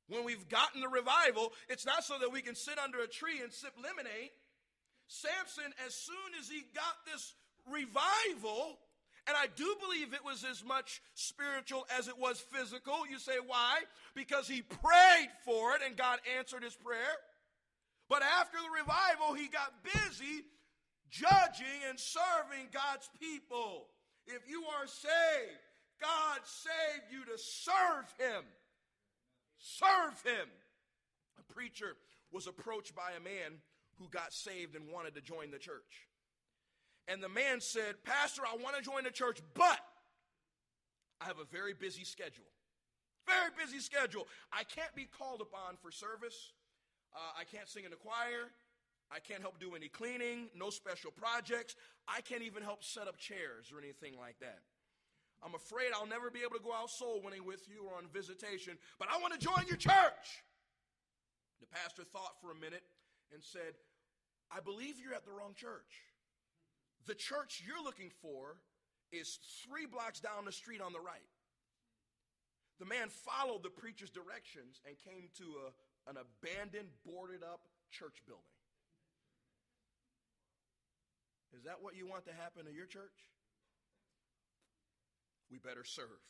When 0.09 0.25
we've 0.25 0.49
gotten 0.49 0.81
the 0.81 0.89
revival, 0.89 1.53
it's 1.69 1.87
not 1.87 2.05
so 2.05 2.19
that 2.19 2.33
we 2.33 2.43
can 2.43 2.55
sit 2.55 2.79
under 2.79 2.99
a 2.99 3.07
tree 3.07 3.41
and 3.41 3.53
sip 3.53 3.73
lemonade. 3.83 4.31
Samson, 5.07 5.73
as 5.87 5.95
soon 5.95 6.35
as 6.41 6.49
he 6.49 6.65
got 6.75 6.97
this 7.11 7.35
revival, 7.71 8.79
and 9.27 9.37
I 9.37 9.47
do 9.57 9.77
believe 9.81 10.13
it 10.13 10.25
was 10.25 10.45
as 10.45 10.65
much 10.65 11.01
spiritual 11.15 11.87
as 11.97 12.09
it 12.09 12.19
was 12.19 12.41
physical. 12.41 13.07
You 13.09 13.19
say, 13.19 13.37
why? 13.47 13.81
Because 14.15 14.49
he 14.49 14.61
prayed 14.63 15.31
for 15.45 15.75
it 15.75 15.83
and 15.87 15.97
God 15.97 16.19
answered 16.37 16.63
his 16.63 16.75
prayer. 16.75 17.17
But 18.09 18.23
after 18.23 18.59
the 18.59 18.71
revival, 18.71 19.35
he 19.35 19.49
got 19.49 19.73
busy 19.83 20.45
judging 21.15 21.81
and 21.89 21.99
serving 21.99 22.67
God's 22.73 23.09
people. 23.21 23.87
If 24.27 24.49
you 24.49 24.65
are 24.65 24.87
saved, 24.87 25.63
God 26.01 26.41
saved 26.45 27.13
you 27.13 27.25
to 27.25 27.39
serve 27.39 28.11
him. 28.19 28.43
Serve 29.59 30.21
him. 30.25 30.49
A 31.39 31.53
preacher 31.53 31.97
was 32.33 32.47
approached 32.47 32.97
by 32.97 33.13
a 33.17 33.23
man 33.23 33.61
who 33.99 34.09
got 34.09 34.33
saved 34.33 34.75
and 34.75 34.91
wanted 34.93 35.15
to 35.15 35.21
join 35.21 35.51
the 35.53 35.59
church. 35.59 36.09
And 37.07 37.23
the 37.23 37.29
man 37.29 37.61
said, 37.61 38.03
Pastor, 38.03 38.43
I 38.43 38.57
want 38.57 38.77
to 38.77 38.83
join 38.83 39.05
the 39.05 39.11
church, 39.11 39.39
but 39.55 39.79
I 41.21 41.27
have 41.27 41.39
a 41.39 41.45
very 41.45 41.75
busy 41.75 42.03
schedule. 42.03 42.49
Very 43.27 43.51
busy 43.57 43.79
schedule. 43.79 44.27
I 44.53 44.65
can't 44.65 44.95
be 44.97 45.07
called 45.07 45.41
upon 45.41 45.77
for 45.81 45.91
service. 45.91 46.53
Uh, 47.15 47.41
I 47.41 47.45
can't 47.45 47.69
sing 47.69 47.85
in 47.85 47.91
the 47.91 47.97
choir. 47.97 48.51
I 49.13 49.21
can't 49.21 49.41
help 49.41 49.61
do 49.61 49.75
any 49.75 49.89
cleaning, 49.89 50.49
no 50.57 50.71
special 50.71 51.11
projects. 51.11 51.77
I 52.09 52.21
can't 52.21 52.43
even 52.43 52.63
help 52.63 52.83
set 52.83 53.09
up 53.09 53.17
chairs 53.17 53.73
or 53.73 53.79
anything 53.79 54.19
like 54.19 54.39
that. 54.41 54.61
I'm 55.45 55.55
afraid 55.55 55.93
I'll 55.95 56.07
never 56.07 56.31
be 56.31 56.41
able 56.41 56.57
to 56.57 56.65
go 56.65 56.73
out 56.73 56.91
soul 56.91 57.21
winning 57.23 57.45
with 57.45 57.69
you 57.69 57.85
or 57.87 57.99
on 57.99 58.09
visitation, 58.13 58.79
but 58.99 59.09
I 59.13 59.21
want 59.21 59.35
to 59.35 59.39
join 59.39 59.67
your 59.69 59.77
church. 59.77 60.43
The 61.61 61.67
pastor 61.67 62.03
thought 62.03 62.41
for 62.41 62.51
a 62.51 62.55
minute 62.55 62.83
and 63.33 63.43
said, 63.43 63.77
I 64.51 64.61
believe 64.61 64.97
you're 65.03 65.15
at 65.15 65.25
the 65.25 65.33
wrong 65.33 65.53
church. 65.55 66.01
The 67.07 67.15
church 67.15 67.63
you're 67.67 67.83
looking 67.83 68.11
for 68.23 68.57
is 69.13 69.39
three 69.65 69.87
blocks 69.87 70.21
down 70.21 70.45
the 70.47 70.53
street 70.53 70.81
on 70.81 70.93
the 70.93 71.01
right. 71.01 71.29
The 72.81 72.87
man 72.87 73.09
followed 73.09 73.63
the 73.63 73.71
preacher's 73.71 74.11
directions 74.11 74.81
and 74.87 74.97
came 74.99 75.29
to 75.39 75.45
a, 75.69 76.11
an 76.11 76.17
abandoned, 76.17 76.89
boarded 77.07 77.43
up 77.43 77.69
church 77.91 78.23
building. 78.27 78.54
Is 81.57 81.65
that 81.65 81.79
what 81.81 81.97
you 81.97 82.07
want 82.07 82.27
to 82.27 82.35
happen 82.35 82.67
to 82.67 82.75
your 82.75 82.87
church? 82.87 83.15
We 85.51 85.59
better 85.59 85.85
serve. 85.85 86.23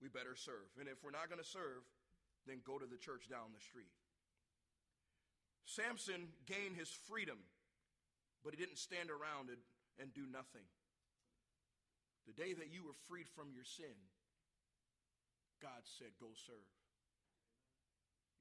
We 0.00 0.08
better 0.08 0.32
serve. 0.34 0.72
And 0.80 0.88
if 0.88 1.04
we're 1.04 1.12
not 1.12 1.28
going 1.28 1.42
to 1.42 1.46
serve, 1.46 1.84
then 2.48 2.64
go 2.64 2.80
to 2.80 2.88
the 2.88 2.96
church 2.96 3.28
down 3.28 3.52
the 3.52 3.60
street. 3.60 3.92
Samson 5.68 6.32
gained 6.48 6.80
his 6.80 6.88
freedom, 6.88 7.36
but 8.40 8.56
he 8.56 8.58
didn't 8.58 8.80
stand 8.80 9.12
around 9.12 9.52
and, 9.52 9.60
and 10.00 10.08
do 10.16 10.24
nothing. 10.24 10.64
The 12.24 12.32
day 12.32 12.56
that 12.56 12.72
you 12.72 12.82
were 12.82 12.96
freed 13.04 13.28
from 13.28 13.52
your 13.52 13.68
sin, 13.68 13.94
God 15.60 15.84
said, 15.84 16.16
Go 16.16 16.32
serve. 16.32 16.72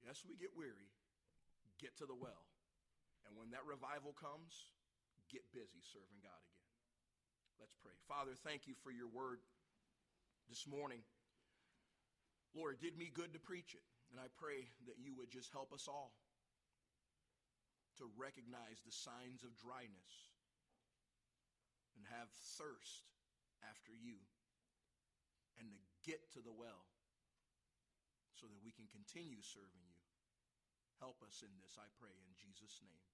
Yes, 0.05 0.23
we 0.23 0.39
get 0.39 0.55
weary. 0.55 0.87
Get 1.83 1.99
to 1.99 2.07
the 2.07 2.15
well. 2.15 2.47
And 3.27 3.35
when 3.35 3.51
that 3.51 3.67
revival 3.67 4.15
comes, 4.15 4.71
get 5.29 5.45
busy 5.53 5.81
serving 5.85 6.19
God 6.25 6.41
again. 6.41 6.69
Let's 7.61 7.77
pray. 7.77 7.93
Father, 8.09 8.33
thank 8.33 8.65
you 8.65 8.73
for 8.81 8.89
your 8.89 9.07
word 9.07 9.39
this 10.49 10.65
morning. 10.65 11.05
Lord, 12.57 12.77
it 12.77 12.81
did 12.81 12.97
me 12.97 13.13
good 13.13 13.33
to 13.37 13.41
preach 13.41 13.77
it, 13.77 13.85
and 14.09 14.17
I 14.17 14.27
pray 14.33 14.65
that 14.89 14.97
you 14.97 15.13
would 15.21 15.29
just 15.29 15.53
help 15.53 15.69
us 15.69 15.85
all 15.85 16.17
to 18.01 18.09
recognize 18.17 18.81
the 18.81 18.95
signs 18.95 19.45
of 19.45 19.53
dryness 19.59 20.33
and 21.93 22.07
have 22.15 22.31
thirst 22.57 23.11
after 23.67 23.91
you 23.91 24.17
and 25.59 25.67
to 25.67 25.77
get 26.07 26.23
to 26.31 26.39
the 26.39 26.55
well 26.55 26.87
so 28.39 28.47
that 28.47 28.63
we 28.63 28.71
can 28.71 28.87
continue 28.87 29.43
serving 29.43 29.83
you. 29.83 29.99
Help 31.03 31.19
us 31.27 31.43
in 31.43 31.51
this, 31.59 31.75
I 31.75 31.91
pray, 31.99 32.15
in 32.15 32.31
Jesus' 32.39 32.79
name. 32.79 33.09